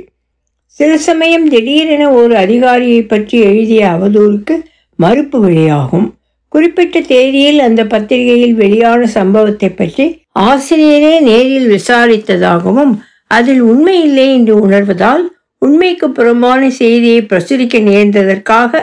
சில 0.67 0.91
சமயம் 0.97 1.47
திடீரென 1.49 2.05
ஒரு 2.13 2.35
அதிகாரியை 2.37 3.03
பற்றி 3.03 3.39
எழுதிய 3.41 3.83
அவதூறுக்கு 3.97 4.55
மறுப்பு 4.99 5.39
வெளியாகும். 5.41 6.09
குறிப்பிட்ட 6.53 7.01
தேதியில் 7.01 7.61
அந்த 7.61 7.83
பத்திரிகையில் 7.85 8.55
வெளியான 8.55 9.07
சம்பவத்தை 9.07 9.71
பற்றி 9.71 10.07
ஆசிரியரே 10.51 11.15
நேரில் 11.21 11.69
விசாரித்ததாகவும் 11.77 12.93
அதில் 13.27 13.63
உண்மையில்லை 13.63 14.27
என்று 14.39 14.55
உணர்வதால் 14.67 15.23
உண்மைக்கு 15.59 16.07
புறம்பான 16.11 16.71
செய்தியை 16.81 17.21
பிரசுரிக்க 17.23 17.77
நேர்ந்ததற்காக 17.91 18.83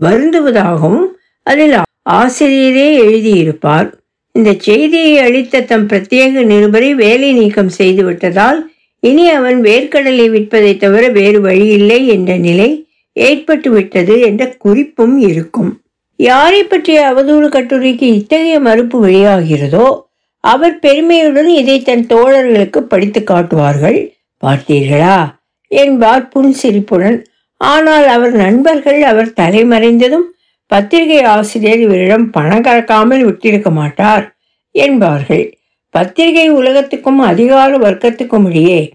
வருந்துவதாகவும் 0.00 1.06
அதில் 1.42 1.74
ஆசிரியரே 2.20 2.88
எழுதியிருப்பார். 3.04 3.88
இந்த 4.32 4.50
செய்தியை 4.58 5.14
அளித்த 5.18 5.60
தம் 5.60 5.86
பிரத்யேக 5.86 6.42
நிருபரை 6.52 6.90
வேலை 6.94 7.32
நீக்கம் 7.32 7.72
செய்துவிட்டதால் 7.78 8.58
இனி 9.02 9.24
அவன் 9.28 9.58
வேர்க்கடலை 9.62 10.26
விற்பதை 10.34 10.72
தவிர 10.76 11.04
வேறு 11.18 11.40
வழியில்லை 11.40 12.00
என்ற 12.06 12.36
நிலை 12.46 12.68
ஏற்பட்டுவிட்டது 13.16 14.14
என்ற 14.28 14.42
குறிப்பும் 14.64 15.16
இருக்கும். 15.30 15.72
யாரை 16.16 16.64
பற்றிய 16.64 17.14
அவதூறு 17.14 17.48
கட்டுரைக்கு 17.48 18.02
இத்தகைய 18.02 18.60
மறுப்பு 18.60 19.06
வெளியாகிறதோ 19.06 20.00
அவர் 20.40 20.78
பெருமையுடன் 20.78 21.48
இதை 21.48 21.82
தன் 21.82 22.06
தோழர்களுக்கு 22.06 22.78
படித்து 22.78 23.24
காட்டுவார்கள். 23.24 24.14
பார்த்தீர்களா? 24.46 25.34
என்பார் 25.66 26.28
புன்சிரிப்புடன். 26.28 27.24
ஆனால் 27.56 28.06
அவர் 28.06 28.32
நண்பர்கள் 28.32 29.02
அவர் 29.02 29.32
தலைமறைந்ததும் 29.40 30.26
பத்திரிகை 30.66 31.22
ஆசிரியர் 31.22 31.78
இவரிடம் 31.78 32.30
பணம் 32.30 32.62
கறக்காமல் 32.62 33.22
விட்டிருக்க 33.28 33.70
மாட்டார் 33.70 34.36
என்பார்கள். 34.70 35.58
பத்திரிகை 35.90 36.48
உலகத்துக்கும் 36.48 37.18
அதிகார 37.18 37.78
வர்க்கத்துக்கும் 37.78 38.48
இடையே 38.48 38.92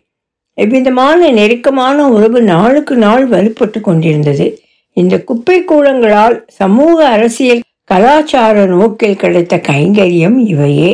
எவ்விதமான 0.53 1.29
நெருக்கமான 1.29 2.07
உறவு 2.07 2.41
நாளுக்கு 2.41 2.95
நாள் 2.95 3.29
வலுப்பட்டு 3.29 3.81
கொண்டிருந்தது. 3.81 4.60
இந்த 4.97 5.15
குப்பை 5.23 5.57
கூலங்களால் 5.63 6.45
சமூக 6.47 6.97
அரசியல் 7.07 7.61
கலாச்சார 7.83 8.65
நோக்கில் 8.65 9.15
கிடைத்த 9.15 9.55
கைங்கரியம் 9.69 10.37
இவையே. 10.45 10.91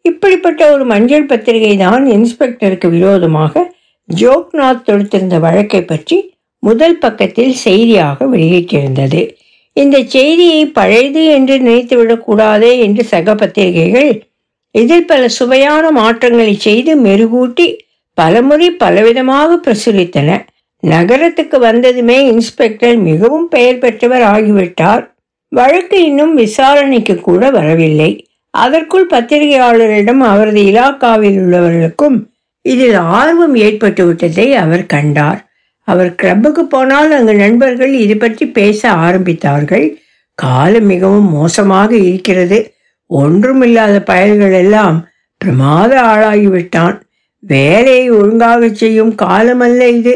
இப்படிப்பட்ட 0.00 0.72
ஒரு 0.72 0.84
மஞ்சள் 0.84 1.26
பத்திரிகை 1.26 1.76
தான் 1.76 2.04
இன்ஸ்பெக்டருக்கு 2.06 2.88
விரோதமாக 2.90 3.64
ஜோக்நாத் 4.08 4.84
தொடுத்திருந்த 4.84 5.36
வழக்கை 5.38 5.82
பற்றி 5.84 6.18
முதல் 6.62 6.98
பக்கத்தில் 6.98 7.54
செய்தியாக 7.66 8.26
வெளியிட்டிருந்தது. 8.26 9.22
இந்த 9.72 9.96
செய்தியை 10.02 10.66
பழையது 10.66 11.24
என்று 11.24 11.56
நினைத்துவிடக்கூடாதே 11.58 12.72
என்று 12.78 13.04
சக 13.04 13.34
பத்திரிகைகள் 13.34 14.10
இதில் 14.74 15.04
பல 15.04 15.28
சுவையான 15.28 15.90
மாற்றங்களை 15.90 16.54
செய்து 16.54 16.92
மெருகூட்டி 17.00 17.66
பலமுறை 18.18 18.68
பலவிதமாக 18.70 19.58
பிரசுரித்தன. 19.64 20.30
நகரத்துக்கு 20.82 21.58
வந்ததுமே 21.58 22.24
இன்ஸ்பெக்டர் 22.24 22.96
மிகவும் 22.96 23.48
பெயர் 23.48 23.78
பெற்றவர் 23.78 24.22
ஆகிவிட்டார். 24.22 25.04
வழக்கு 25.48 26.04
இன்னும் 26.04 26.34
விசாரணைக்கு 26.34 27.20
கூட 27.20 27.50
வரவில்லை. 27.50 28.10
அதற்குள் 28.50 29.06
பத்திரிகையாளரிடம் 29.06 30.18
அவரது 30.18 30.62
இலாக்காவில் 30.62 31.38
உள்ளவர்களுக்கும் 31.38 32.16
இதில் 32.62 32.94
ஆர்வம் 32.94 33.54
ஏற்பட்டு 33.54 34.06
விட்டதை 34.06 34.54
அவர் 34.54 34.86
கண்டார். 34.86 35.40
அவர் 35.82 36.14
கிளப்புக்கு 36.14 36.64
போனால் 36.64 37.12
அங்கு 37.12 37.34
நண்பர்கள் 37.34 37.92
இது 37.94 38.16
பற்றி 38.16 38.46
பேச 38.46 38.90
ஆரம்பித்தார்கள். 38.90 39.96
காலம் 40.34 40.86
மிகவும் 40.86 41.28
மோசமாக 41.30 41.96
இருக்கிறது. 41.96 42.74
ஒன்றுமில்லாத 43.06 44.00
பயல்கள் 44.00 44.52
எல்லாம் 44.52 45.08
பிரமாத 45.38 46.02
ஆளாகிவிட்டான். 46.02 46.96
வேலையை 47.38 48.10
ஒழுங்காக 48.10 48.68
செய்யும் 48.68 49.14
காலமல்ல 49.14 49.88
இது. 49.88 50.14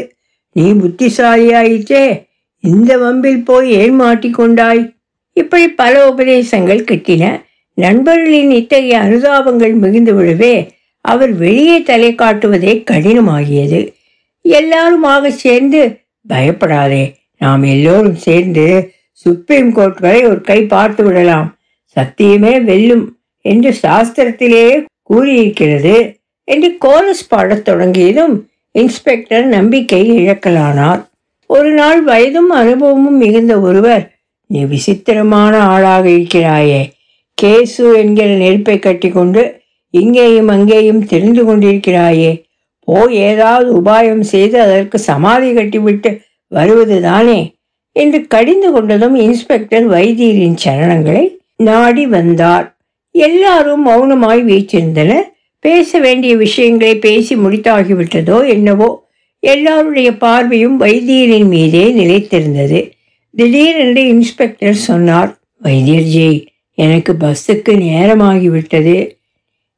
நீ 0.51 0.71
புத்திசாலியாயிற்றே 0.71 2.29
இந்த 2.59 2.97
வம்பில் 2.97 3.43
போய் 3.43 3.71
ஏன் 3.71 4.01
மாட்டிக்கொண்டாய்? 4.01 4.95
இப்படி 5.33 5.67
பல 5.67 6.09
உபதேசங்கள் 6.09 6.83
கிட்டின. 6.83 7.41
நண்பர்களின் 7.73 8.51
இத்தகைய 8.51 8.99
அனுதாபங்கள் 8.99 9.73
மிகுந்து 9.73 10.21
விழவே. 10.21 10.67
அவர் 11.01 11.33
வெளியே 11.33 11.81
தலை 11.81 12.15
காட்டுவதே 12.15 12.83
கடினமாகியது. 12.91 13.93
எல்லாருமாக 14.41 15.31
சேர்ந்து 15.31 15.99
பயப்படாதே. 16.27 17.15
நாம் 17.37 17.63
எல்லோரும் 17.63 18.15
சேர்ந்து 18.15 18.91
சுப்ரீம் 19.11 19.73
கோர்ட் 19.73 19.99
வரை 19.99 20.25
ஒரு 20.25 20.41
கை 20.41 20.65
பார்த்து 20.65 21.03
விடலாம். 21.03 21.57
சத்தியமே 21.99 22.63
வெல்லும் 22.63 23.17
என்று 23.41 23.75
சாஸ்திரத்திலேயே 23.81 24.85
கூறியிருக்கிறது. 25.09 26.19
என்று 26.43 26.77
கோரஸ் 26.77 27.27
பாடத் 27.27 27.65
தொடங்கியதும் 27.65 28.50
இன்ஸ்பெக்டர் 28.71 29.45
நம்பிக்கை 29.45 30.11
இழக்கலானார். 30.11 31.05
ஒரு 31.45 31.71
நாள் 31.71 32.03
வயதும் 32.03 32.49
அனுபவமும் 32.49 33.17
மிகுந்த 33.17 33.59
ஒருவர் 33.59 34.15
நீ 34.45 34.63
விசித்திரமான 34.63 35.59
ஆளாக 35.59 36.09
இருக்கிறாயே. 36.09 36.91
கேசு 37.41 37.95
என்கிற 37.95 38.27
நெருப்பை 38.27 38.79
கட்டிக்கொண்டு 38.79 39.61
இங்கேயும் 39.89 40.47
அங்கேயும் 40.47 41.05
தெரிந்து 41.05 41.43
கொண்டிருக்கிறாயே. 41.45 42.43
போய் 42.79 43.15
ஏதாவது 43.15 43.81
உபாயம் 43.81 44.19
செய்து 44.19 44.61
அதற்கு 44.61 44.99
சமாதி 44.99 45.53
கட்டிவிட்டு 45.53 46.21
வருவது 46.47 47.01
தானே? 47.01 47.55
என்று 47.91 48.27
கடிந்து 48.27 48.81
கொண்டதும் 48.81 49.13
இன்ஸ்பெக்டர் 49.13 49.89
வைத்தியரின் 49.89 50.55
சரணங்களை 50.63 51.27
நாடி 51.55 52.05
வந்தார். 52.05 52.77
எல்லாரும் 53.11 53.87
மௌனமாய் 53.87 54.43
வீற்றிருந்தனர். 54.43 55.30
பேச 55.61 55.99
வேண்டிய 55.99 56.35
விஷயங்களை 56.35 56.95
பேசி 56.95 57.35
முடித்தாகிவிட்டதோ 57.35 58.47
என்னவோ 58.47 59.09
எல்லாருடைய 59.39 60.17
பார்வையும் 60.17 60.79
வைத்தியரின் 60.81 61.47
மீதே 61.47 61.91
நிலைத்திருந்தது. 61.91 62.91
திடீரென்று 63.31 64.07
இன்ஸ்பெக்டர் 64.07 64.73
சொன்னார் 64.73 65.39
வைத்தியர்ஜி 65.63 66.45
எனக்கு 66.73 67.13
பஸ்ஸுக்கு 67.13 67.69
நேரமாகிவிட்டது. 67.69 69.11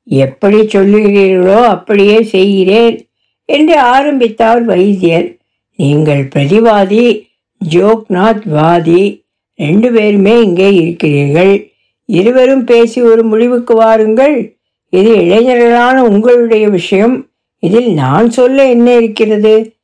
எப்படி 0.04 0.58
சொல்லுகிறீர்களோ 0.58 1.64
அப்படியே 1.64 2.24
செய்கிறேன் 2.24 3.08
என்று 3.46 3.78
ஆரம்பித்தார் 3.78 4.64
வைத்தியர். 4.64 5.38
நீங்கள் 5.76 6.30
பிரதிவாதி 6.36 7.28
ஜோக்நாத் 7.70 8.46
வாதி 8.46 9.26
ரெண்டு 9.56 9.92
பேருமே 9.92 10.42
இங்கே 10.42 10.74
இருக்கிறீர்கள். 10.74 11.72
இருவரும் 12.06 12.64
பேசி 12.64 13.02
ஒரு 13.02 13.24
முடிவுக்கு 13.24 13.76
வாருங்கள். 13.76 14.53
இது 14.94 15.16
இளைஞர்களான 15.16 15.96
உங்களுடைய 15.96 16.70
விஷயம். 16.70 17.30
இதில் 17.60 17.94
நான் 17.94 18.30
சொல்ல 18.30 18.70
என்ன 18.70 18.96
இருக்கிறது? 18.96 19.76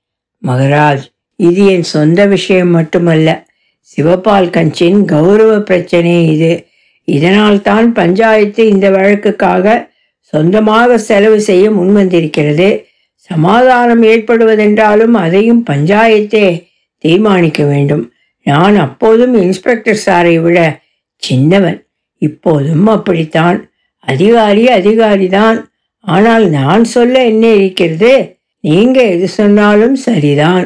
மகராஜ் 0.47 1.05
இது 1.35 1.65
என் 1.65 1.83
சொந்த 1.83 2.25
விஷயம் 2.25 2.69
மட்டுமல்ல. 2.69 3.47
சிவபால் 3.81 4.49
கஞ்சின் 4.49 5.05
கௌரவ 5.05 5.59
பிரச்சனை 5.59 6.27
இது. 6.27 6.67
இதனால் 7.03 7.61
தான் 7.61 7.93
பஞ்சாயத்து 7.93 8.67
இந்த 8.67 8.89
வழக்குக்காக 8.89 9.91
சொந்தமாக 10.19 10.97
செலவு 10.97 11.41
செய்ய 11.41 11.69
முன்வந்திருக்கிறது. 11.69 12.83
சமாதானம் 13.13 14.03
ஏற்படுவதென்றாலும் 14.03 15.11
அதையும் 15.11 15.63
பஞ்சாயத்தே 15.69 16.67
தீர்மானிக்க 16.97 17.63
வேண்டும். 17.63 18.11
நான் 18.43 18.75
அப்போதும் 18.75 19.33
இன்ஸ்பெக்டர் 19.33 20.03
சாரை 20.05 20.41
விட 20.41 20.79
சின்னவன். 21.15 21.87
இப்போதும் 22.17 22.87
அப்படித்தான். 22.87 23.68
அதிகாரி 24.09 24.63
அதிகாரி 24.69 25.27
தான் 25.29 25.57
ஆனால் 26.05 26.45
நான் 26.49 26.83
சொல்ல 26.83 27.15
என்ன 27.25 27.45
இருக்கிறது? 27.53 28.13
நீங்க 28.63 28.99
எது 29.03 29.27
சொன்னாலும் 29.27 29.97
சரிதான். 30.07 30.65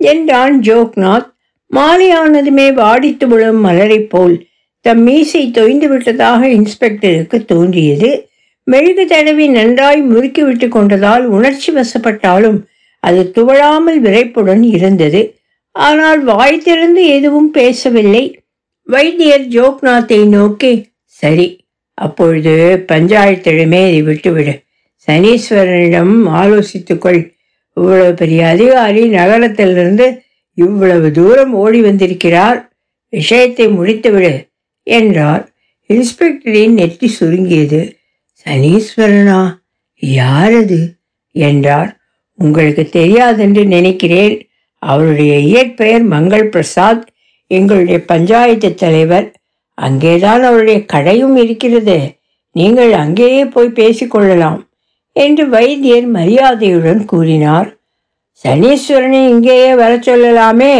என்றான் 0.00 0.56
ஜோக்நாத். 0.60 1.28
மாலையானதுமே 1.70 2.66
வாடித்து 2.72 3.26
விழும் 3.28 3.60
மலரைப் 3.64 4.10
போல். 4.10 4.36
தம் 4.84 5.02
மீசை 5.02 5.42
தொய்ந்து 5.54 5.86
விட்டதாக 5.88 6.40
இன்ஸ்பெக்டருக்கு 6.48 7.38
தோன்றியது. 7.44 8.10
மெழுகு 8.66 9.04
தடவி 9.06 9.46
நன்றாய் 9.48 10.00
முறுக்கி 10.02 10.42
விட்டு 10.42 10.66
கொண்டதால் 10.66 11.24
உணர்ச்சி 11.36 11.70
வசப்பட்டாலும் 11.72 12.58
அது 13.02 13.20
துவழாமல் 13.34 13.98
விரைப்புடன் 13.98 14.62
இருந்தது. 14.76 15.20
ஆனால் 15.74 16.20
வாய் 16.24 16.64
திறந்து 16.66 17.02
எதுவும் 17.16 17.50
பேசவில்லை. 17.50 18.24
வைத்தியர் 18.86 19.46
ஜோக்நாத்தை 19.48 20.20
நோக்கி 20.28 20.72
சரி 21.20 21.48
அப்பொழுது 21.98 22.84
பஞ்சாயத்திடமே 22.92 23.88
இதை 23.88 24.02
விட்டுவிடு. 24.02 24.62
சனீஸ்வரனிடம் 25.06 26.14
ஆலோசித்துக்கொள். 26.28 27.34
இவ்வளவு 27.74 28.14
பெரிய 28.14 28.46
அதிகாரி 28.46 29.06
நகரத்திலிருந்து 29.08 30.22
இவ்வளவு 30.54 31.10
தூரம் 31.10 31.54
ஓடி 31.54 31.80
வந்திருக்கிறார். 31.80 32.72
விஷயத்தை 33.08 33.66
முடித்துவிடு 33.68 34.48
என்றார். 34.82 35.50
இன்ஸ்பெக்டரின் 35.88 36.70
நெற்றி 36.70 37.08
சுருங்கியது. 37.08 37.96
சனீஸ்வரனா? 38.44 39.54
யார் 39.94 40.52
அது 40.52 40.96
என்றார். 41.32 41.96
உங்களுக்கு 42.34 42.88
தெரியாதென்று 42.92 43.64
நினைக்கிறேன். 43.66 44.48
அவருடைய 44.82 45.38
இயற்பெயர் 45.38 46.02
மங்கள் 46.02 46.48
பிரசாத் 46.48 47.08
எங்களுடைய 47.46 48.04
பஞ்சாயத்து 48.04 48.74
தலைவர் 48.74 49.32
அங்கேதான் 49.78 50.42
அவருடைய 50.42 50.84
கடையும் 50.84 51.36
இருக்கிறது. 51.36 51.98
நீங்கள் 52.52 52.92
அங்கேயே 52.92 53.44
போய் 53.44 53.76
பேசிக்கொள்ளலாம் 53.80 54.60
என்று 55.12 55.48
வைத்தியர் 55.48 56.06
மரியாதையுடன் 56.06 57.04
கூறினார். 57.04 57.68
சனீஸ்வரனை 58.44 59.28
இங்கேயே 59.28 59.74
வர 59.74 59.96
சொல்லலாமே 59.96 60.74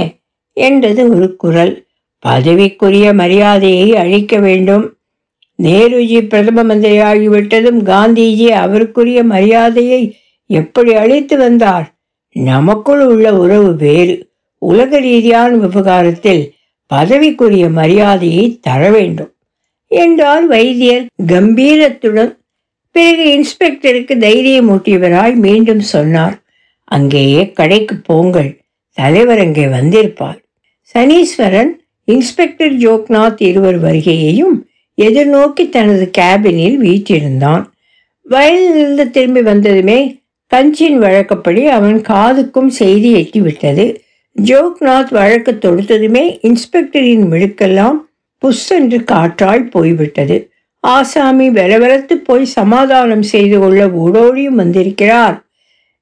என்றது 0.52 1.08
ஒரு 1.08 1.36
குரல். 1.36 1.86
பதவிக்குரிய 2.26 3.14
மரியாதையை 3.14 3.96
அழிக்க 3.96 4.36
வேண்டும். 4.38 4.84
நேருஜி 5.62 6.28
பிரதம 6.28 6.62
மந்திரியாகிவிட்டதும் 6.64 7.80
காந்திஜி 7.82 8.48
அவருக்குரிய 8.64 9.22
மரியாதையை 9.24 10.16
எப்படி 10.46 10.94
அழித்து 10.94 11.36
வந்தார்? 11.38 11.86
நமக்குள் 12.32 13.02
உள்ள 13.06 13.34
உறவு 13.34 13.76
வேறு. 13.76 14.16
உலக 14.58 15.00
ரீதியான 15.00 15.56
விவகாரத்தில் 15.56 16.42
பதவிக்குரிய 16.94 17.70
மரியாதையை 17.70 18.58
தர 18.60 18.90
வேண்டும் 18.90 19.32
என்றார் 19.90 20.46
வைத்தியர் 20.46 21.06
கம்பீரத்துடன் 21.26 22.36
பிறகு 22.90 23.24
இன்ஸ்பெக்டருக்கு 23.36 24.14
தைரியமூட்டியவராய் 24.26 25.34
மீண்டும் 25.34 25.80
சொன்னார். 25.80 26.36
அங்கேயே 26.84 27.52
கடைக்கு 27.52 27.96
போங்கள். 27.96 28.60
தலைவர் 28.92 29.38
அங்கே 29.38 29.66
வந்திருப்பார். 29.66 30.38
சனீஸ்வரன் 30.94 31.72
இன்ஸ்பெக்டர் 32.04 32.74
ஜோக்நாத் 32.74 33.42
இருவர் 33.42 33.82
வருகையையும் 33.82 34.56
எதிர்நோக்கி 34.98 35.68
தனது 35.68 36.10
கேபினில் 36.18 36.76
வீற்றிருந்தான். 36.76 37.64
வயலிலிருந்து 38.22 39.10
திரும்பி 39.10 39.42
வந்ததுமே 39.42 40.20
கஞ்சின் 40.46 40.98
வழக்கப்படி 40.98 41.66
அவன் 41.66 41.98
காதுக்கும் 42.00 42.72
செய்தி 42.80 43.10
எட்டிவிட்டது. 43.14 43.86
ஜோக்நாத் 44.44 45.10
வழக்கு 45.10 45.52
தொடுத்ததுமே 45.52 46.38
இன்ஸ்பெக்டரின் 46.42 47.24
மிடுக்கெல்லாம் 47.30 47.94
புස්සென்று 48.38 49.04
காற்றால் 49.04 49.68
போய்விட்டது. 49.68 50.50
ஆசாமி 50.80 51.50
வெலவெலத்து 51.50 52.12
போய் 52.12 52.44
சமாதானம் 52.44 53.22
செய்து 53.22 53.58
கொள்ள 53.58 53.86
ஓடோடியும் 53.86 54.54
வந்திருக்கிறார். 54.54 55.44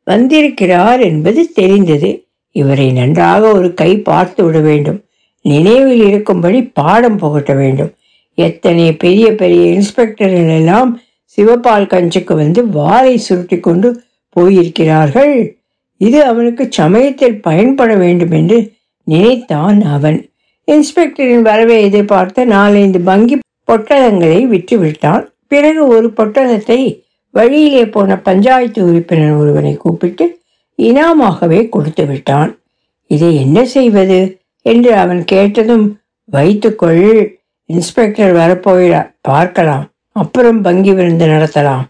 வந்திருக்கிறார் 0.05 1.01
என்பது 1.01 1.53
தெரிந்தது. 1.53 2.25
இவரை 2.51 2.93
நன்றாக 2.93 3.53
ஒரு 3.53 3.75
கை 3.75 3.99
பார்த்து 3.99 4.45
விட 4.45 4.59
வேண்டும். 4.59 5.05
நினைவில் 5.43 6.07
இருக்கும்படி 6.07 6.63
பாடம் 6.63 7.17
புகட்ட 7.17 7.55
வேண்டும். 7.55 7.95
எத்தனை 8.35 8.93
பெரிய 8.93 9.35
பெரிய 9.35 9.81
இன்ஸ்பெக்டர்கள் 9.81 10.57
எல்லாம் 10.57 11.01
சிவபால் 11.37 11.87
கஞ்சுக்கு 11.87 12.35
வந்து 12.35 12.65
வாரை 12.65 13.15
சுருட்டி 13.15 13.61
கொண்டு 13.61 14.03
போயிருக்கிறார்கள். 14.41 15.56
இது 15.97 16.25
அவனுக்கு 16.25 16.67
சமயத்தில் 16.71 17.41
பயன்பட 17.41 17.95
வேண்டும் 17.95 18.31
என்று 18.31 18.73
நினைத்தான் 19.03 19.81
அவன். 19.83 20.31
இன்ஸ்பெக்டரின் 20.67 21.43
வரவை 21.43 21.83
எதிர்பார்த்த 21.83 22.45
நாலைந்து 22.45 23.03
வங்கி 23.03 23.39
பொட்டலங்களை 23.73 24.41
விட்டுவிட்டான் 24.47 25.27
பிறகு 25.49 25.87
ஒரு 25.87 26.13
பொட்டலத்தை 26.17 27.03
வழியிலே 27.31 27.87
போன 27.87 28.19
பஞ்சாயத்து 28.19 28.85
உறுப்பினர் 28.85 29.33
ஒருவனை 29.33 29.77
கூப்பிட்டு 29.77 30.39
இனாமாகவே 30.79 31.69
கொடுத்து 31.69 32.07
விட்டான். 32.07 32.59
இதை 33.07 33.37
என்ன 33.37 33.65
செய்வது? 33.65 34.41
என்று 34.63 34.95
அவன் 34.95 35.25
கேட்டதும் 35.25 35.99
வைத்துக்கொள் 36.25 37.39
இன்ஸ்பெக்டர் 37.65 38.35
வரப்போகிறார் 38.35 39.15
பார்க்கலாம். 39.21 39.91
அப்புறம் 40.13 40.63
பங்கி 40.63 40.93
விருந்து 40.93 41.27
நடத்தலாம். 41.27 41.85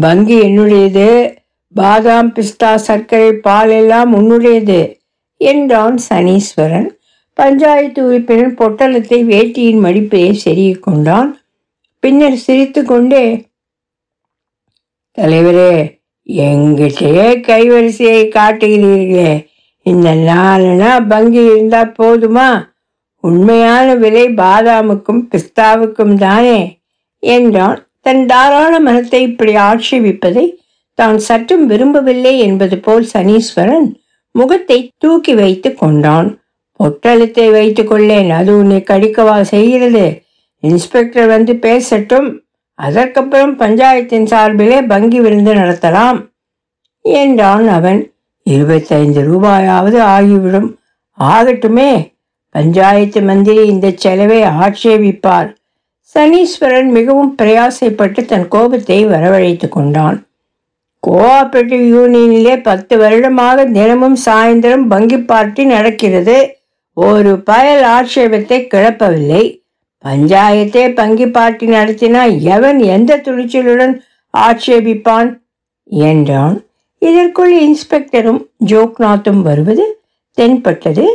பங்கி 0.00 0.42
என்னுடையது? 0.42 1.34
பாதாம் 1.76 2.28
பிஸ்தா 2.36 2.70
சர்க்கரை 2.74 3.32
பால் 3.46 3.70
எல்லாம் 3.70 4.10
உன்னுடையது 4.14 4.80
என்றான் 5.40 5.98
சனீஸ்வரன். 6.08 6.88
பஞ்சாயத்து 7.38 8.00
உறுப்பினர் 8.06 8.54
பொட்டலத்தை 8.60 9.18
வேட்டியின் 9.32 9.82
மடிப்பையை 9.84 10.32
செருகிக் 10.44 10.84
கொண்டான். 10.86 11.30
பின்னர் 12.02 12.36
சிரித்து 12.36 12.80
கொண்டே 12.84 13.24
தலைவரே 15.18 15.72
எங்கிட்டே 16.26 17.26
கைவரிசையை 17.48 18.22
காட்டுகிறீர்களே. 18.36 19.30
இந்த 19.86 20.08
நாலுனா 20.28 20.92
பங்கி 21.08 21.42
இருந்தால் 21.44 21.94
போதுமா? 21.98 22.48
உண்மையான 23.24 23.88
விலை 23.94 24.26
பாதாமுக்கும் 24.42 25.22
பிஸ்தாவுக்கும் 25.30 26.14
தானே 26.14 26.60
என்றான். 27.22 27.80
தன் 28.00 28.22
தாராள 28.26 28.72
மனத்தை 28.80 29.20
இப்படி 29.22 29.52
ஆட்சேபிப்பதை 29.68 30.44
தான் 30.96 31.18
சற்றும் 31.18 31.66
விரும்பவில்லை 31.66 32.38
என்பது 32.38 32.78
போல் 32.78 33.08
சனீஸ்வரன் 33.14 33.94
முகத்தை 34.30 34.92
தூக்கி 34.98 35.34
வைத்து 35.34 35.74
கொண்டான். 35.74 36.40
பொட்டலத்தை 36.80 37.50
வைத்துக் 37.50 37.92
கொள்ளேன். 37.92 38.28
அது 38.30 38.58
உன்னை 38.58 38.84
கடிக்கவா 38.90 39.40
செய்கிறது? 39.40 40.22
இன்ஸ்பெக்டர் 40.60 41.26
வந்து 41.26 41.52
பேசட்டும். 41.54 42.40
அதற்கப்புறம் 42.74 43.58
பஞ்சாயத்தின் 43.58 44.26
சார்பிலே 44.26 44.82
பங்கி 44.82 45.20
விருந்து 45.20 45.54
நடத்தலாம் 45.54 46.28
என்றான் 47.00 47.68
அவன். 47.68 48.12
இருபத்தைந்து 48.42 49.22
ரூபாயாவது 49.22 50.00
ஆகிவிடும். 50.00 50.68
ஆகட்டுமே. 51.20 52.14
பஞ்சாயத்து 52.48 53.22
மந்திரி 53.22 53.66
இந்த 53.66 53.92
செலவை 53.96 54.42
ஆட்சேபிப்பார். 54.42 55.48
சனீஸ்வரன் 56.14 56.90
மிகவும் 56.90 57.34
பிரயாசைப்பட்டு 57.42 58.24
தன் 58.24 58.48
கோபத்தை 58.48 59.06
வரவழைத்து 59.06 59.68
கொண்டான். 59.68 60.25
கோஆபரேட்டிவ் 61.02 61.84
யூனியனிலே 61.94 62.54
பத்து 62.62 62.94
வருடமாக 62.98 63.64
தினமும் 63.64 64.16
சாயந்தரம் 64.24 64.86
பங்கி 64.92 65.18
பார்ட்டி 65.18 65.64
நடக்கிறது. 65.64 66.36
ஒரு 66.96 67.32
பயல் 67.38 67.84
ஆட்சேபத்தை 67.96 68.58
கிளப்பவில்லை. 68.74 69.44
பஞ்சாயத்தே 70.04 70.94
பங்கி 70.94 71.26
பார்ட்டி 71.26 71.66
நடத்தினா 71.66 72.22
எவன் 72.54 72.78
எந்த 72.78 73.20
துணிச்சலுடன் 73.26 73.94
ஆட்சேபிப்பான் 74.34 75.30
என்றான். 76.08 76.56
இதற்குள் 76.98 77.54
இன்ஸ்பெக்டரும் 77.66 78.40
ஜோக்நாத்தும் 78.66 79.40
வருவது 79.42 79.84
தென்பட்டது. 80.38 81.06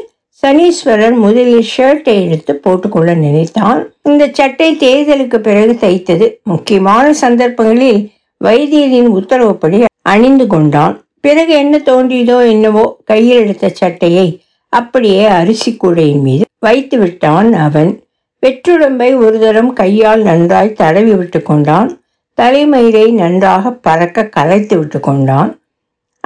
சனீஸ்வரன் 0.43 1.17
முதலில் 1.17 1.67
ஷர்ட்டை 1.77 2.15
எடுத்து 2.25 2.53
போட்டுக்கொள்ள 2.55 3.13
நினைத்தான். 3.13 3.81
இந்த 4.03 4.23
சட்டை 4.33 4.69
தேர்தலுக்கு 4.75 5.37
பிறகு 5.37 5.73
தைத்தது. 5.81 6.27
முக்கியமான 6.43 7.13
சந்தர்ப்பங்களில் 7.13 8.01
வைத்தியரின் 8.43 9.09
உத்தரவுப்படி 9.17 9.83
அணிந்து 10.01 10.47
கொண்டான். 10.47 11.05
பிறகு 11.19 11.53
என்ன 11.53 11.77
தோன்றியதோ 11.77 12.49
என்னவோ 12.49 13.01
கையில் 13.05 13.37
எடுத்த 13.37 13.69
சட்டையை 13.69 14.41
அப்படியே 14.69 15.25
அரிசி 15.25 15.75
கூடையின் 15.75 16.21
மீது 16.21 16.45
வைத்து 16.59 16.97
விட்டான் 16.97 17.53
அவன். 17.53 18.03
வெற்றுடம்பை 18.43 19.15
ஒரு 19.15 19.39
தரம் 19.39 19.73
கையால் 19.73 20.21
நன்றாய் 20.21 20.73
தடவி 20.73 21.13
விட்டு 21.13 21.41
கொண்டான். 21.41 22.01
தலைமயிரை 22.37 23.11
நன்றாக 23.11 23.71
பறக்க 23.71 24.25
கலைத்து 24.25 24.77
விட்டு 24.77 24.99
கொண்டான். 24.99 25.59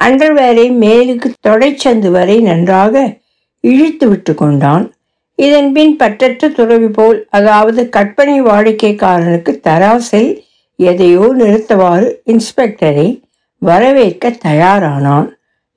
அண்டர்வேரை 0.01 0.67
மேலுக்கு 0.84 1.30
தொடைச்சந்து 1.47 2.12
வரை 2.12 2.39
நன்றாக 2.39 3.17
இழுத்து 3.60 4.08
விட்டு 4.08 4.34
கொண்டான். 4.36 4.93
இதன் 5.36 5.71
பின் 5.71 5.95
பற்றற்ற 6.04 6.49
துறவி 6.51 6.88
போல் 6.88 7.28
அதாவது 7.30 7.89
கற்பனை 7.89 8.41
வாடிக்கைக்காரனுக்கு 8.41 9.51
தராசில் 9.67 10.32
எதையோ 10.76 11.34
நிறுத்தவாறு 11.38 12.08
இன்ஸ்பெக்டரை 12.26 13.24
வரவேற்க 13.58 14.30
தயாரானான். 14.30 15.28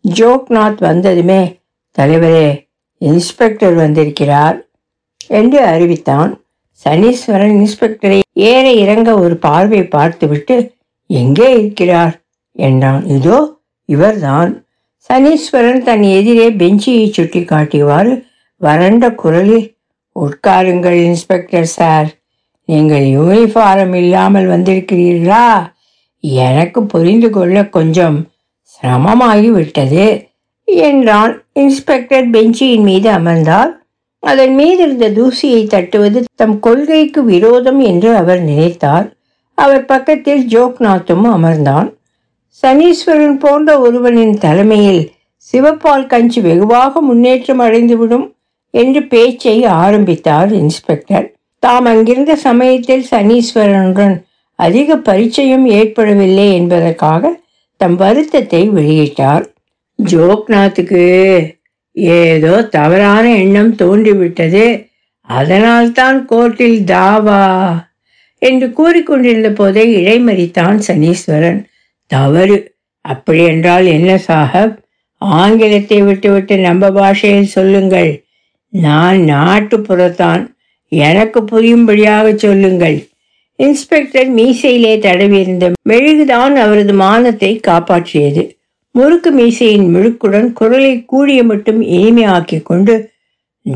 ஜோக்நாத் 0.04 0.78
வந்ததுமே 0.78 1.60
தலைவரே 1.98 2.70
இன்ஸ்பெக்டர் 2.98 3.74
வந்திருக்கிறார் 3.74 4.68
என்று 5.26 5.60
அறிவித்தான். 5.60 6.40
சனீஸ்வரன் 6.84 7.54
இன்ஸ்பெக்டரை 7.58 8.20
ஏற 8.32 8.72
இறங்க 8.72 9.18
ஒரு 9.18 9.36
பார்வை 9.36 9.84
பார்த்துவிட்டு 9.84 10.74
எங்கே 11.06 11.58
இருக்கிறார்? 11.58 12.24
என்றான். 12.52 13.06
இதோ 13.06 13.60
இவர்தான். 13.84 14.66
சனீஸ்வரன் 15.10 15.82
தன் 15.82 16.02
எதிரே 16.02 16.50
பெஞ்சியை 16.50 17.10
சுட்டி 17.10 17.40
காட்டியவாறு 17.40 18.24
வறண்ட 18.56 19.14
குரலில் 19.14 19.76
உட்காருங்கள் 20.16 20.98
இன்ஸ்பெக்டர் 21.04 21.64
சார். 21.64 22.17
நீங்கள் 22.68 23.04
யூனிஃபாரம் 23.16 23.94
இல்லாமல் 23.94 24.48
வந்திருக்கிறீர்களா? 24.48 25.72
எனக்கு 26.20 26.82
புரிந்து 26.82 27.30
கொள்ள 27.30 27.68
கொஞ்சம் 27.68 28.28
சிரமமாகிவிட்டது 28.72 30.26
என்றான் 30.64 31.42
இன்ஸ்பெக்டர் 31.52 32.26
பெஞ்சியின் 32.30 32.82
மீது 32.82 33.10
அமர்ந்தார் 33.10 33.70
அதன் 34.22 34.54
மீது 34.54 34.82
இருந்த 34.82 35.06
தூசியை 35.10 35.62
தட்டுவது 35.66 36.24
தம் 36.34 36.58
கொள்கைக்கு 36.58 37.24
விரோதம் 37.24 37.80
என்று 37.80 38.16
அவர் 38.16 38.40
நினைத்தார். 38.40 39.06
அவர் 39.54 39.84
பக்கத்தில் 39.84 40.42
ஜோக்நாத்தும் 40.46 41.26
அமர்ந்தான். 41.36 41.88
சனீஸ்வரன் 42.62 43.38
போன்ற 43.38 43.78
ஒருவனின் 43.80 44.36
தலைமையில் 44.38 45.02
சிவப்பால் 45.52 46.06
கஞ்சி 46.06 46.40
வெகுவாக 46.40 47.00
முன்னேற்றம் 47.00 47.60
அடைந்துவிடும் 47.60 48.26
என்று 48.70 49.02
பேச்சை 49.02 49.64
ஆரம்பித்தார் 49.64 50.52
இன்ஸ்பெக்டர். 50.52 51.37
தாம் 51.58 51.84
அங்கிருந்த 51.84 52.36
சமயத்தில் 52.36 53.06
சனீஸ்வரனுடன் 53.10 54.22
அதிக 54.54 54.96
பரிச்சயம் 54.96 55.66
ஏற்படவில்லை 55.66 56.54
என்பதற்காக 56.54 57.40
தம் 57.76 57.96
வருத்தத்தை 57.96 58.70
வெளியிட்டார். 58.70 59.44
ஜோக்நாத்துக்கு 60.04 61.02
ஏதோ 61.92 62.62
தவறான 62.62 63.36
எண்ணம் 63.36 63.74
தோன்றிவிட்டது. 63.74 64.88
அதனால்தான் 65.20 66.28
கோர்ட்டில் 66.28 66.80
தாவா 66.84 67.42
என்று 68.38 68.66
கூறிக்கொண்டிருந்த 68.66 69.50
போதே 69.50 69.84
இடைமறித்தான் 69.96 70.80
சனீஸ்வரன். 70.86 71.64
தவறு. 72.06 72.74
அப்படி 73.00 73.44
என்றால் 73.44 73.86
என்ன 73.86 74.20
சாஹப்? 74.26 74.76
ஆங்கிலத்தை 75.14 76.02
விட்டுவிட்டு 76.02 76.58
நம்ம 76.58 76.90
பாஷையில் 76.90 77.44
சொல்லுங்கள். 77.44 78.24
நான் 78.68 79.18
நாட்டுப்புறத்தான். 79.18 80.56
எனக்கு 80.88 81.44
புரியும்படியாக 81.44 82.36
சொல்லுங்கள். 82.36 83.08
இன்ஸ்பெக்டர் 83.56 84.34
மீசையிலே 84.34 84.98
தடவியிருந்த 84.98 85.72
மெழுகுதான் 85.88 86.54
அவரது 86.54 86.92
மானத்தை 86.92 87.60
காப்பாற்றியது. 87.66 88.56
முறுக்கு 88.90 89.32
மீசையின் 89.32 89.94
முழுக்குடன் 89.94 90.52
குரலை 90.52 91.04
கூடிய 91.04 91.42
மட்டும் 91.42 91.82
இனிமையாக்கிக் 91.82 92.62
கொண்டு 92.62 93.10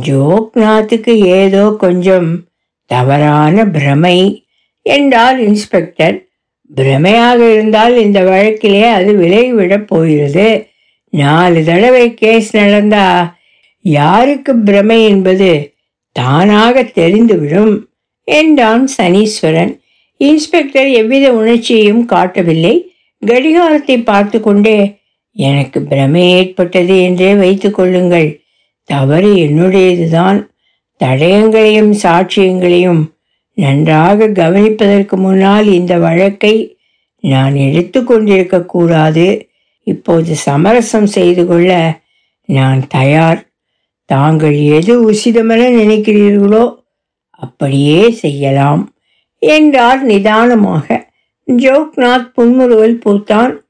ஜோக்நாத்துக்கு 0.04 1.14
ஏதோ 1.14 1.74
கொஞ்சம் 1.78 2.44
தவறான 2.86 3.66
பிரமை 3.66 4.44
என்றார் 4.82 5.40
இன்ஸ்பெக்டர். 5.40 6.26
பிரமையாக 6.74 7.52
இருந்தால் 7.52 7.96
இந்த 7.96 8.20
வழக்கிலே 8.20 8.82
அது 8.82 9.12
விலகிவிடப் 9.12 9.86
போகிறது. 9.86 10.66
நாலு 11.08 11.64
தடவை 11.64 12.14
கேஸ் 12.14 12.56
நடந்தா 12.56 13.36
யாருக்கு 13.80 14.56
பிரமை 14.56 15.04
என்பது? 15.04 15.71
தானாக 16.12 16.82
தெரிந்துவிடும் 16.82 17.84
என்றான் 18.24 18.88
சனீஸ்வரன். 18.96 19.80
இன்ஸ்பெக்டர் 20.16 20.88
எவ்வித 20.88 21.32
உணர்ச்சியையும் 21.32 22.04
காட்டவில்லை. 22.04 22.74
கடிகாரத்தை 23.26 24.02
பார்த்து 24.02 24.40
கொண்டே 24.40 25.00
எனக்கு 25.36 25.82
பிரமை 25.82 26.30
ஏற்பட்டது 26.30 27.02
என்றே 27.02 27.34
வைத்துக் 27.34 27.74
கொள்ளுங்கள். 27.74 28.40
தவறு 28.84 29.34
என்னுடையதுதான். 29.34 30.50
தடயங்களையும் 31.00 31.92
சாட்சியங்களையும் 32.02 33.02
நன்றாக 33.54 34.26
கவனிப்பதற்கு 34.26 35.16
முன்னால் 35.16 35.66
இந்த 35.66 35.98
வழக்கை 35.98 36.76
நான் 37.20 37.54
எடுத்துக்கொண்டிருக்கக்கூடாது 37.54 39.26
இப்போது 39.82 40.34
சமரசம் 40.36 41.06
செய்து 41.06 41.46
கொள்ள 41.46 42.00
நான் 42.44 42.86
தயார். 42.88 43.40
தாங்கள் 44.04 44.54
எது 44.54 45.10
உசிதமென 45.10 45.62
நினைக்கிறீர்களோ 45.70 46.74
அப்படியே 47.30 48.10
செய்யலாம் 48.10 48.94
என்றார் 49.38 50.02
நிதானமாக. 50.02 51.10
ஜோக்நாத் 51.56 52.32
புன்முறுவல் 52.34 52.98
பூத்தான். 53.06 53.60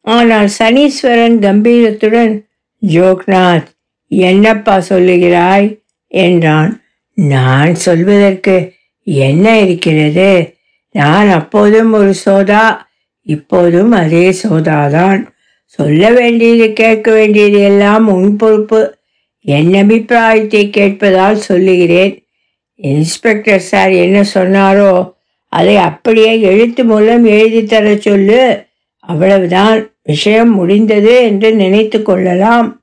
ஆனால் 0.00 0.48
சனீஸ்வரன் 0.58 1.36
கம்பீரத்துடன் 1.38 2.44
ஜோக்நாத் 2.86 3.66
என்னப்பா 4.08 4.76
சொல்லுகிறாய்? 4.88 5.78
என்றான். 6.06 6.82
நான் 7.14 7.74
சொல்வதற்கு 7.74 8.72
என்ன 9.02 9.58
இருக்கிறது? 9.58 10.54
நான் 10.90 11.28
அப்போதும் 11.28 11.92
ஒரு 11.92 12.14
சோதா 12.14 12.88
இப்போதும் 13.22 13.92
அதே 13.92 14.34
சோதாதான். 14.42 15.26
சொல்ல 15.64 16.10
வேண்டியது 16.10 16.72
கேட்க 16.72 17.12
வேண்டியது 17.12 17.60
எல்லாம் 17.60 18.08
உன் 18.08 18.36
பொறுப்பு. 18.36 18.98
என் 19.40 19.74
அபிப்பிராயத்தை 19.74 20.70
கேட்பதால் 20.76 21.32
சொல்லுகிறேன். 21.32 22.24
இன்ஸ்பெக்டர் 22.74 23.60
சார் 23.60 23.90
என்ன 23.90 24.24
சொன்னாரோ 24.34 25.12
அதை 25.46 25.76
அப்படியே 25.76 26.40
எழுத்து 26.40 26.84
மூலம் 26.84 27.24
எழுதி 27.24 27.64
தர 27.64 27.96
சொல்லு. 27.96 28.64
அவ்வளவுதான். 28.98 29.94
விஷயம் 30.02 30.54
முடிந்தது 30.54 31.22
என்று 31.22 31.52
நினைத்து 31.52 32.02
கொள்ளலாம். 32.02 32.82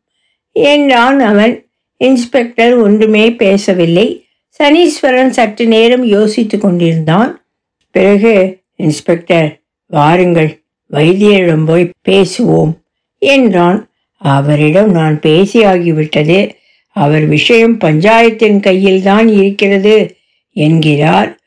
என்றான் 0.52 1.20
அவன்? 1.20 1.70
இன்ஸ்பெக்டர் 1.98 2.76
ஒன்றுமே 2.76 3.32
பேசவில்லை. 3.32 4.26
சனீஸ்வரன் 4.64 5.30
சற்று 5.30 5.66
நேரம் 5.66 6.04
யோசித்து 6.04 6.58
கொண்டிருந்தான். 6.58 7.46
பிறகு 7.92 8.58
இன்ஸ்பெக்டர் 8.76 9.62
வாருங்கள். 9.86 10.62
வைத்தியரிடம் 10.92 11.66
போய் 11.66 11.90
பேசுவோம் 12.10 12.74
என்றான். 13.18 13.87
அவரிடம் 14.18 14.92
நான் 14.92 15.20
பேசியாகிவிட்டது. 15.20 16.50
அவர் 16.92 17.26
விஷயம் 17.26 17.78
பஞ்சாயத்தின் 17.80 18.60
கையில்தான் 18.60 19.28
இருக்கிறது 19.28 20.18
என்கிறார். 20.52 21.40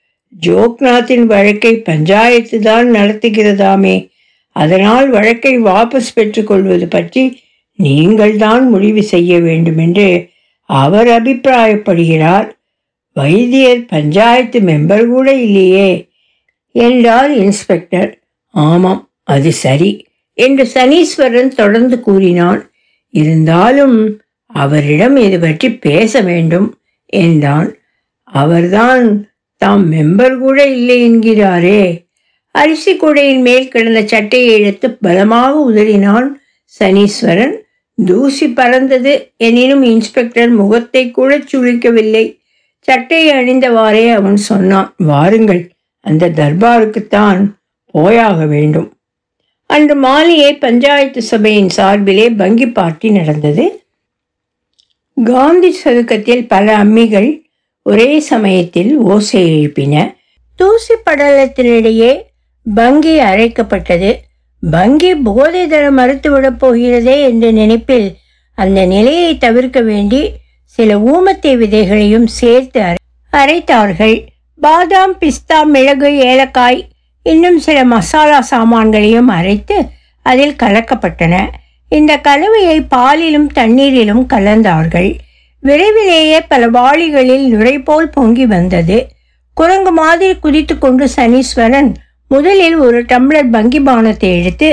ஜோக்நாத்தின் 0.46 1.26
வழக்கை 1.26 1.76
பஞ்சாயத்து 1.76 2.60
தான் 2.60 2.94
நடத்துகிறதாமே. 2.94 4.08
அதனால் 4.52 5.10
வழக்கை 5.10 5.58
வாபஸ் 5.58 6.14
பெற்றுக்கொள்வது 6.14 6.88
பற்றி 6.88 7.42
நீங்கள் 7.74 8.36
தான் 8.36 8.68
முடிவு 8.68 9.02
செய்ய 9.02 9.38
வேண்டுமென்று 9.38 10.30
அவர் 10.64 11.08
அபிப்பிராயப்படுகிறார். 11.08 12.48
வைத்தியர் 13.12 13.84
பஞ்சாயத்து 13.84 14.60
மெம்பர் 14.60 15.06
கூட 15.06 15.34
இல்லையே 15.34 16.08
என்றார் 16.74 17.32
இன்ஸ்பெக்டர். 17.36 18.10
ஆமாம் 18.54 19.10
அது 19.22 19.52
சரி. 19.52 20.08
என்று 20.46 20.64
சனீஸ்வரன் 20.74 21.50
தொடர்ந்து 21.60 21.96
கூறினான். 22.00 22.60
இருந்தாலும் 23.14 23.96
அவரிடம் 24.50 25.16
இது 25.16 25.38
பற்றி 25.38 25.68
பேச 25.86 26.20
வேண்டும் 26.28 26.68
என்றான். 27.12 27.70
அவர்தான் 28.32 29.04
தாம் 29.62 29.84
மெம்பர் 29.92 30.36
கூட 30.38 30.58
இல்லை 30.66 30.98
என்கிறாரே. 31.08 31.82
அரிசி 32.54 32.92
கூடையின் 32.96 33.42
மேல் 33.48 33.72
கிடந்த 33.72 34.00
சட்டையை 34.12 34.52
எடுத்து 34.58 34.88
பலமாக 35.06 35.52
உதறினான் 35.70 36.28
சனீஸ்வரன். 36.80 37.54
தூசி 37.98 38.46
பறந்தது 38.58 39.12
எனினும் 39.46 39.84
இன்ஸ்பெக்டர் 39.92 40.52
முகத்தை 40.60 41.02
கூட 41.10 41.30
சுழிக்கவில்லை 41.50 42.24
சட்டையை 42.88 43.32
அணிந்தவாறே 43.38 44.04
அவன் 44.18 44.38
சொன்னான். 44.50 44.88
வாருங்கள் 45.10 45.62
அந்த 46.06 46.30
தர்பாருக்குத்தான் 46.38 47.40
போயாக 47.94 48.38
வேண்டும். 48.46 48.88
அன்று 49.70 49.94
மாலையே 49.94 50.54
பஞ்சாயத்து 50.54 51.22
சபையின் 51.22 51.68
சார்பிலே 51.68 52.30
பங்கி 52.30 52.68
பார்ட்டி 52.68 53.10
நடந்தது. 53.10 53.84
காந்தி 55.24 55.76
சதுக்கத்தில் 55.84 56.48
பல 56.48 56.76
அம்மிகள் 56.76 57.42
ஒரே 57.82 58.20
சமயத்தில் 58.20 58.96
ஓசை 58.96 59.50
எழுப்பின. 59.50 60.14
தூசி 60.56 60.94
படலத்தினிடையே 61.06 62.22
பங்கி 62.74 63.18
அரைக்கப்பட்டது. 63.18 64.14
பங்கி 64.70 65.14
போதை 65.14 65.66
தர 65.66 65.90
மறுத்துவிடப் 65.90 66.58
போகிறதே 66.58 67.22
என்ற 67.22 67.50
நினைப்பில் 67.50 68.16
அந்த 68.54 68.86
நிலையை 68.86 69.38
தவிர்க்க 69.38 69.80
வேண்டி 69.80 70.30
சில 70.64 70.98
ஊமத்தை 70.98 71.56
விதைகளையும் 71.56 72.26
சேர்த்து 72.26 72.80
அரை- 72.80 72.94
அரைத்தார்கள். 73.32 74.26
பாதாம் 74.60 75.18
பிஸ்தா 75.20 75.64
மிளகு 75.64 76.18
ஏலக்காய் 76.18 76.88
இன்னும் 77.22 77.58
சில 77.58 77.84
மசாலா 77.84 78.46
சாமான்களையும் 78.50 79.28
அரைத்து 79.28 79.76
அதில் 80.22 80.56
கலக்கப்பட்டன. 80.62 81.34
இந்த 81.88 82.16
கலவையை 82.18 82.80
பாலிலும் 82.80 83.48
தண்ணீரிலும் 83.54 84.24
கலந்தார்கள். 84.34 85.10
விரைவிலேயே 85.62 86.40
பல 86.48 86.68
வாளிகளில் 86.68 87.46
நுரை 87.46 87.78
போல் 87.78 88.08
பொங்கி 88.08 88.46
வந்தது. 88.46 88.98
குரங்கு 89.54 89.92
மாதிரி 89.92 90.34
குதித்து 90.34 90.78
கொண்டு 90.78 91.08
சனீஸ்வரன் 91.16 91.90
முதலில் 92.28 92.76
ஒரு 92.76 93.02
டம்ளர் 93.02 93.50
பங்கி 93.50 93.80
பானத்தை 93.80 94.28
எடுத்து 94.40 94.68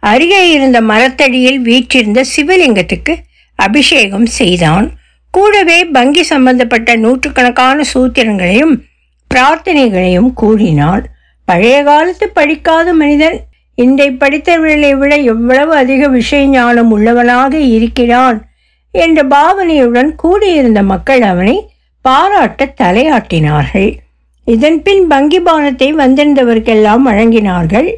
அருகே 0.00 0.50
இருந்த 0.50 0.80
மரத்தடியில் 0.80 1.60
வீற்றிருந்த 1.60 2.24
சிவலிங்கத்துக்கு 2.36 3.14
அபிஷேகம் 3.54 4.26
செய்தான். 4.26 4.86
கூடவே 5.30 5.84
பங்கி 5.84 6.22
சம்பந்தப்பட்ட 6.22 6.96
நூற்றுக்கணக்கான 6.96 7.84
சூத்திரங்களையும் 7.94 8.74
பிரார்த்தனைகளையும் 9.30 10.32
கூறினான் 10.32 11.04
பழைய 11.48 11.82
காலத்து 11.82 12.28
படிக்காத 12.28 12.92
மனிதன் 12.92 13.36
இன்றை 13.74 14.08
படித்தவர்களை 14.10 14.90
விட 14.98 15.16
எவ்வளவு 15.16 15.72
அதிக 15.74 16.08
விஷய 16.08 16.46
ஞானம் 16.46 16.90
உள்ளவனாக 16.90 17.56
இருக்கிறான் 17.58 18.38
என்ற 18.94 19.22
பாவனையுடன் 19.24 20.10
கூடியிருந்த 20.14 20.82
மக்கள் 20.82 21.22
அவனை 21.22 21.56
பாராட்ட 22.00 22.72
தலையாட்டினார்கள். 22.80 23.90
இதன் 24.44 24.82
பின் 24.82 25.06
பானத்தை 25.08 25.88
வந்திருந்தவர்க்கெல்லாம் 26.02 27.04
வழங்கினார்கள். 27.06 27.88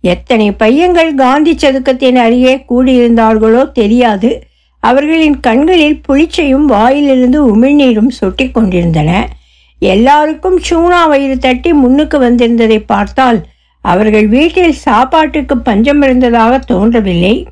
எத்தனை 0.00 0.52
பையங்கள் 0.52 1.14
காந்தி 1.14 1.52
சதுக்கத்தின் 1.52 2.18
அருகே 2.24 2.54
கூடியிருந்தார்களோ 2.68 3.72
தெரியாது. 3.72 4.30
அவர்களின் 4.80 5.40
கண்களில் 5.40 6.00
புளிச்சையும் 6.08 6.66
வாயிலிருந்து 6.66 7.38
உமிழ்நீரும் 7.46 8.12
சொட்டி 8.20 8.50
கொண்டிருந்தன. 8.50 9.10
எல்லாருக்கும் 9.78 10.58
சூனா 10.70 11.08
வயிறு 11.08 11.38
தட்டி 11.38 11.72
முன்னுக்கு 11.72 12.20
வந்திருந்ததை 12.20 12.82
பார்த்தால் 12.86 13.46
அவர்கள் 13.80 14.28
வீட்டில் 14.28 14.72
சாப்பாட்டுக்கு 14.72 15.58
பஞ்சம் 15.58 16.02
இருந்ததாக 16.02 16.58
தோன்றவில்லை. 16.58 17.46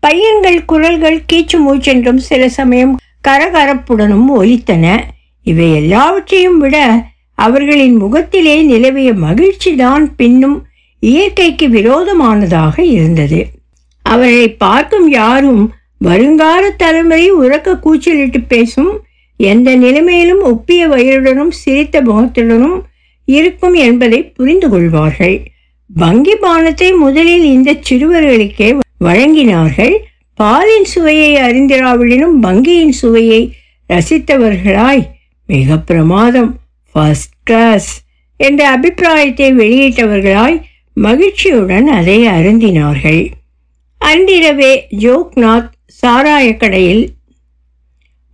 பையன்கள் 0.00 0.64
குரல்கள் 0.64 1.24
கீச்சு 1.32 1.56
மூச்சென்றும் 1.66 2.16
சில 2.16 2.48
சமயம் 2.48 2.98
கரகரப்புடனும் 3.28 4.28
ஒலித்தன. 4.36 4.98
இவை 5.42 5.74
எல்லாவற்றையும் 5.74 6.58
விட 6.58 7.04
அவர்களின் 7.34 7.96
முகத்திலே 7.96 8.62
நிலவிய 8.62 9.12
மகிழ்ச்சிதான் 9.12 10.04
பின்னும் 10.16 10.66
இயற்கைக்கு 11.00 11.68
விரோதமானதாக 11.68 12.82
இருந்தது. 12.82 13.46
அவர்களை 14.02 14.48
பார்க்கும் 14.48 15.10
யாரும் 15.10 15.74
வருங்கால 15.98 16.70
தலைமுறை 16.70 17.32
உறக்க 17.32 17.78
கூச்சலிட்டு 17.78 18.40
பேசும் 18.40 19.04
எந்த 19.36 19.76
நிலைமையிலும் 19.76 20.42
ஒப்பிய 20.42 20.88
வயலுடனும் 20.88 21.48
சிரித்த 21.48 22.02
முகத்துடனும் 22.02 22.80
இருக்கும் 23.24 23.74
என்பதை 23.74 24.28
புரிந்து 24.28 24.68
கொள்வார்கள். 24.68 25.42
வங்கி 25.86 26.34
பானத்தை 26.34 26.96
முதலில் 26.96 27.44
இந்த 27.44 27.76
சிறுவர்களுக்கே 27.90 28.78
வழங்கினார்கள். 29.00 29.96
பாலின் 30.34 30.84
சுவையை 30.84 31.36
அறிந்திராவிடனும் 31.36 32.36
வங்கியின் 32.42 32.88
சுவையை 32.88 33.52
ரசித்தவர்களாய் 33.88 35.02
மிக 35.46 35.78
பிரமாதம் 35.78 36.58
ஃபர்ஸ்ட் 36.92 37.32
கிளாஸ் 37.42 38.02
என்ற 38.36 38.68
அபிப்பிராயத்தை 38.68 39.52
வெளியிட்டவர்களாய் 39.52 40.62
மகிழ்ச்சியுடன் 40.94 41.86
அதை 41.86 42.26
அருந்தினார்கள். 42.26 43.30
அன்றிரவே 43.98 44.86
ஜோக்நாத் 44.90 45.70
சாராய 46.02 46.56
கடையில் 46.56 47.15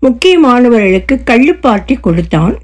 முக்கியமானவர்களுக்கு 0.06 1.14
கள்ளு 1.30 1.54
பார்ட்டி 1.60 1.94
கொடுத்தான். 1.96 2.54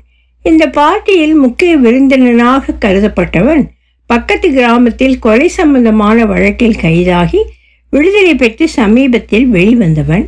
இந்த 0.45 0.64
பார்ட்டியில் 0.78 1.34
முக்கிய 1.34 1.72
விருந்தினனாக 1.78 2.74
கருதப்பட்டவன் 2.84 3.62
பக்கத்து 4.11 4.49
கிராமத்தில் 4.51 5.18
கொலை 5.18 5.49
சம்பந்தமான 5.49 6.24
வழக்கில் 6.24 6.80
கைதாகி 6.82 7.41
விடுதலை 7.93 8.34
பெற்று 8.34 8.68
சமீபத்தில் 8.68 9.47
வெளிவந்தவன். 9.47 10.24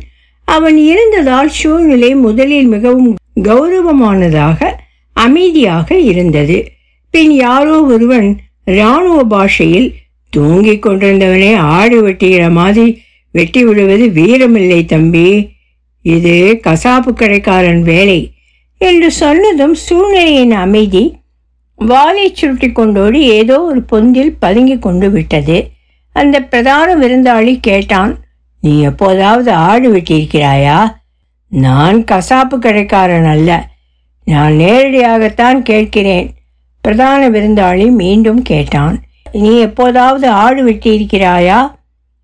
அவன் 0.47 0.77
இருந்ததால் 0.91 1.49
சூழ்நிலை 1.49 2.15
முதலில் 2.15 2.67
மிகவும் 2.67 3.09
கௌரவமானதாக 3.43 4.69
அமைதியாக 5.15 5.97
இருந்தது. 6.11 6.57
பின் 7.13 7.33
யாரோ 7.45 7.77
ஒருவன் 7.93 8.29
இராணுவ 8.65 9.23
பாஷையில் 9.23 9.89
தூங்கிக் 10.33 10.83
கொண்டிருந்தவனை 10.85 11.55
ஆடு 11.55 11.97
வெட்டுகிற 12.07 12.43
மாதிரி 12.51 12.85
வெட்டி 13.31 13.61
விடுவது 13.63 14.05
வீரமில்லை 14.19 14.79
தம்பி. 14.85 15.27
இது 16.01 16.59
கசாப்பு 16.67 17.13
கடைக்காரன் 17.13 17.83
வேலை 17.83 18.31
என்று 18.77 19.11
சொன்னதும் 19.11 19.73
சூழ்நிலையின் 19.73 20.51
அமைதி 20.51 21.19
வாலை 21.75 22.33
சுருட்டி 22.33 22.71
கொண்டோடு 22.71 23.21
ஏதோ 23.21 23.61
ஒரு 23.61 23.81
பொந்தில் 23.91 24.35
பதுங்கி 24.39 24.79
கொண்டு 24.79 25.11
விட்டது. 25.11 25.69
அந்த 26.09 26.41
பிரதான 26.41 26.95
விருந்தாளி 26.95 27.57
கேட்டான் 27.61 28.19
நீ 28.61 28.81
எப்போதாவது 28.81 29.51
ஆடு 29.51 29.95
வெட்டியிருக்கிறாயா? 29.95 30.95
நான் 31.47 32.03
கசாப்பு 32.03 32.57
கடைக்காரன் 32.59 33.25
அல்ல. 33.25 33.69
நான் 34.25 34.53
நேரடியாகத்தான் 34.53 35.61
கேட்கிறேன். 35.61 36.33
பிரதான 36.81 37.29
விருந்தாளி 37.29 37.91
மீண்டும் 37.91 38.41
கேட்டான் 38.41 39.03
நீ 39.31 39.59
எப்போதாவது 39.59 40.29
ஆடு 40.29 40.71
வெட்டியிருக்கிறாயா? 40.71 41.71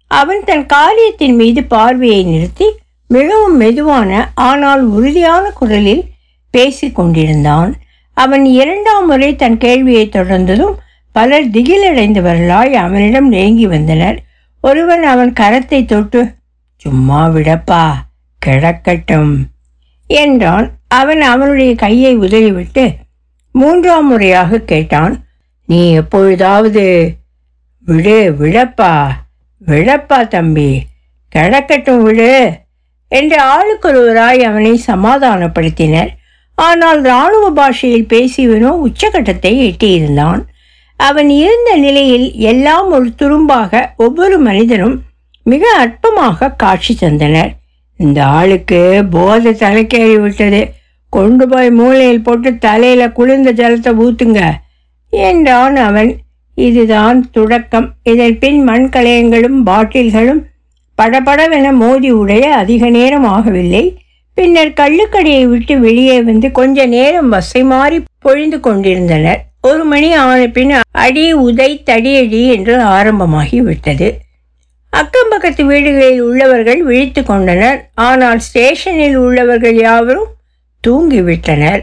அவன் 0.08 0.44
தன் 0.46 0.66
காரியத்தின் 0.66 1.36
மீது 1.36 1.64
பார்வையை 1.64 2.24
நிறுத்தி 2.24 2.66
மிகவும் 3.08 3.56
மெதுவான 3.56 4.12
ஆனால் 4.34 4.84
உறுதியான 4.86 5.50
குரலில் 5.50 6.04
பேசிக் 6.54 6.96
கொண்டிருந்தான். 6.96 7.72
அவன் 8.18 8.46
இரண்டாம் 8.46 9.06
முறை 9.06 9.36
தன் 9.36 9.58
கேள்வியை 9.58 10.06
தொடர்ந்ததும் 10.08 10.76
பலர் 11.12 11.50
திகிலடைந்தவர்களாய் 11.50 12.74
அவனிடம் 12.86 13.30
நெருங்கி 13.30 13.68
வந்தனர். 13.68 14.18
ஒருவன் 14.64 15.04
அவன் 15.04 15.34
கரத்தை 15.40 15.86
தொட்டு 15.86 16.22
சும்மா 16.76 17.22
விடப்பா 17.30 17.84
கிடக்கட்டும் 18.42 19.34
என்றான். 20.08 20.68
அவன் 20.88 21.22
அவனுடைய 21.22 21.76
கையை 21.76 22.18
உதறிவிட்டு 22.18 22.86
மூன்றாம் 23.56 24.08
முறையாக 24.08 24.60
கேட்டான். 24.72 25.16
நீ 25.66 25.80
எப்பொழுதாவது 25.92 26.84
விடு 27.86 28.20
விடப்பா 28.40 28.94
விடப்பா 29.68 30.20
தம்பி 30.28 30.72
கிடக்கட்டும் 31.36 32.04
விடு 32.04 32.32
என்று 33.12 33.38
ஆளுக்கொருவராய் 33.54 34.42
அவனை 34.44 34.74
சமாதானப்படுத்தினர். 34.88 36.12
ஆனால் 36.58 37.02
இராணுவ 37.02 37.46
பாஷையில் 37.52 38.08
பேசியவனோ 38.14 38.72
உச்சகட்டத்தை 38.86 39.52
எட்டியிருந்தான். 39.68 40.42
அவன் 41.00 41.30
இருந்த 41.42 41.72
நிலையில் 41.76 42.28
எல்லாம் 42.52 42.88
ஒரு 42.92 43.10
துரும்பாக 43.18 43.82
ஒவ்வொரு 43.98 44.38
மனிதனும் 44.40 44.96
மிக 45.46 45.64
அற்பமாக 45.84 46.56
காட்சி 46.56 46.94
தந்தனர். 47.02 47.52
இந்த 48.00 48.20
ஆளுக்கு 48.38 48.80
போதை 49.10 49.52
தலைக்கேறி 49.54 50.18
விட்டது. 50.20 50.62
கொண்டு 51.14 51.46
போய் 51.48 51.70
மூளையில் 51.72 52.26
போட்டு 52.26 52.50
தலையில 52.58 53.04
குளிர்ந்த 53.10 53.52
ஜலத்தை 53.60 53.92
ஊத்துங்க 54.04 54.42
என்றான் 55.14 55.78
அவன். 55.88 56.12
இதுதான் 56.58 57.20
தொடக்கம். 57.32 57.88
இதன் 58.04 58.38
பின் 58.40 58.62
மண் 58.64 58.88
கலையங்களும் 58.96 59.60
பாட்டில்களும் 59.70 60.42
படபடவென 61.02 61.72
மோதி 61.74 62.12
உடைய 62.12 62.56
அதிக 62.56 62.90
நேரம் 62.90 63.26
ஆகவில்லை. 63.26 63.96
பின்னர் 64.34 64.70
கள்ளுக்கடையை 64.70 65.44
விட்டு 65.44 65.80
வெளியே 65.80 66.22
வந்து 66.22 66.52
கொஞ்ச 66.52 66.86
நேரம் 66.86 67.30
வசை 67.30 67.64
மாறி 67.64 68.04
பொழிந்து 68.20 68.60
கொண்டிருந்தனர். 68.60 69.42
ஒரு 69.62 69.84
மணி 69.84 70.14
ஆன 70.14 70.48
பின் 70.48 70.74
அடி 70.92 71.34
உதை 71.34 71.84
தடியடி 71.86 72.42
என்று 72.56 72.82
ஆரம்பமாகி 72.82 73.62
விட்டது. 73.62 74.18
அக்கம் 74.90 75.30
பக்கத்து 75.30 75.66
வீடுகளில் 75.66 76.22
உள்ளவர்கள் 76.22 76.84
விழித்து 76.84 77.24
கொண்டனர். 77.24 77.90
ஆனால் 77.94 78.40
ஸ்டேஷனில் 78.40 79.16
உள்ளவர்கள் 79.16 79.76
யாவரும் 79.76 80.28
தூங்கிவிட்டனர் 80.88 81.82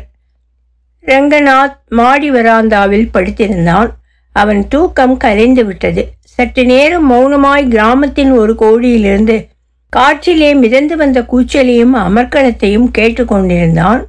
ரங்கநாத் 1.07 1.77
மாடி 1.89 2.31
வராந்தாவில் 2.31 3.11
படுத்திருந்தான். 3.15 3.91
அவன் 4.33 4.69
தூக்கம் 4.69 5.17
கலைந்து 5.17 5.65
விட்டது. 5.65 6.03
சற்று 6.37 6.65
நேரம் 6.65 7.07
மௌனமாய் 7.13 7.69
கிராமத்தின் 7.69 8.33
ஒரு 8.33 8.55
கோடியிலிருந்து 8.55 9.49
காற்றிலே 9.97 10.55
மிதந்து 10.55 10.97
வந்த 10.97 11.27
கூச்சலையும் 11.33 11.95
அமர்க்களத்தையும் 11.97 12.89
கேட்டுக்கொண்டிருந்தான் 12.99 14.03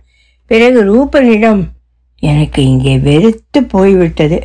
பிறகு 0.45 0.79
ரூபனிடம் 0.83 1.61
எனக்கு 2.19 2.63
இங்கே 2.63 2.97
வெறுத்து 2.97 3.63
போய்விட்டது. 3.63 4.37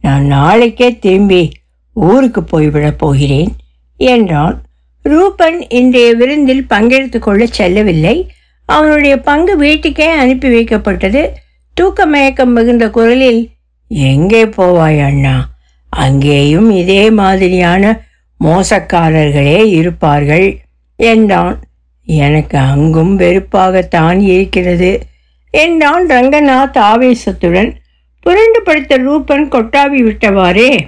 நான் 0.00 0.24
நாளைக்கே 0.26 0.98
திரும்பி 0.98 1.52
ஊருக்கு 1.92 2.40
போய்விடப் 2.40 2.98
போகிறேன் 2.98 3.50
என்றான். 3.96 4.56
ரூபன் 5.02 5.68
இன்றைய 5.68 6.14
விருந்தில் 6.14 6.66
பங்கெடுத்து 6.70 7.18
கொள்ள 7.18 7.46
செல்லவில்லை. 7.46 8.30
அவனுடைய 8.64 9.20
பங்கு 9.20 9.56
வீட்டுக்கே 9.56 10.08
அனுப்பி 10.08 10.48
வைக்கப்பட்டது. 10.48 11.28
தூக்க 11.74 12.06
மயக்கம் 12.06 12.52
மிகுந்த 12.52 12.90
குரலில் 12.90 13.50
எங்கே 13.88 14.44
போவாய் 14.44 15.00
அண்ணா? 15.04 15.36
அங்கேயும் 15.96 16.70
இதே 16.70 17.10
மாதிரியான 17.10 18.04
மோசக்காரர்களே 18.44 19.64
இருப்பார்கள் 19.64 20.58
என்றான். 20.96 21.60
எனக்கு 22.04 22.58
அங்கும் 22.58 23.18
வெறுப்பாகத்தான் 23.18 24.20
இருக்கிறது 24.20 25.00
என்றான் 25.50 26.06
ரங்கநாத் 26.06 26.78
ஆவேசத்துடன். 26.90 27.70
புரண்டு 28.20 28.62
படுத்த 28.62 28.96
ரூபன் 28.96 29.48
கொட்டாவி 29.48 30.00
விட்டவாறே 30.02 30.78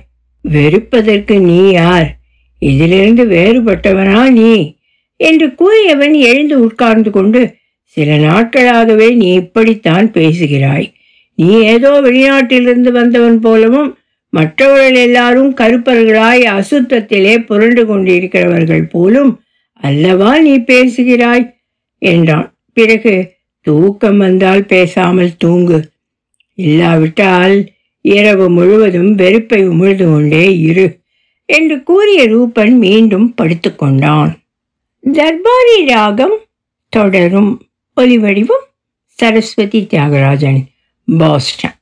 வெறுப்பதற்கு 0.44 1.40
நீ 1.40 1.70
யார்? 1.70 2.16
இதிலிருந்து 2.58 3.24
வேறுபட்டவனா 3.24 4.30
நீ? 4.30 4.76
என்று 5.16 5.46
கூறியவன் 5.46 6.14
எழுந்து 6.14 6.60
உட்கார்ந்து 6.60 7.10
கொண்டு 7.10 7.54
சில 7.82 8.16
நாட்களாகவே 8.16 9.14
நீ 9.14 9.32
இப்படித்தான் 9.32 10.10
பேசுகிறாய். 10.10 10.92
நீ 11.34 11.60
ஏதோ 11.60 12.00
வெளிநாட்டிலிருந்து 12.00 12.90
வந்தவன் 12.92 13.40
போலவும் 13.40 13.97
மற்றவர்கள் 14.30 14.94
எல்லாரும் 14.94 15.54
கருப்பர்களாய் 15.54 16.44
அசுத்தத்திலே 16.44 17.44
புரண்டு 17.44 17.84
கொண்டிருக்கிறவர்கள் 17.86 18.88
போலும் 18.90 19.40
அல்லவா 19.72 20.38
நீ 20.40 20.58
பேசுகிறாய்? 20.58 21.60
என்றான். 21.98 22.54
பிறகு 22.72 23.32
தூக்கம் 23.60 24.18
வந்தால் 24.18 24.64
பேசாமல் 24.64 25.36
தூங்கு. 25.36 25.90
இல்லாவிட்டால் 26.54 27.68
இரவு 28.00 28.50
முழுவதும் 28.50 29.14
வெறுப்பை 29.14 29.68
உமிழ்ந்து 29.68 30.04
கொண்டே 30.04 30.58
இரு 30.58 30.98
என்று 31.44 31.82
கூறிய 31.82 32.26
ரூபன் 32.26 32.78
மீண்டும் 32.78 33.34
படுத்துக்கொண்டான் 33.42 34.32
தர்பாரி 35.12 35.84
ராகம் 35.86 36.38
தொடரும். 36.88 37.62
ஒலிவடிவும் 37.96 38.64
சரஸ்வதி 39.04 39.86
தியாகராஜன் 39.90 40.60
பாஸ்டன் 41.18 41.77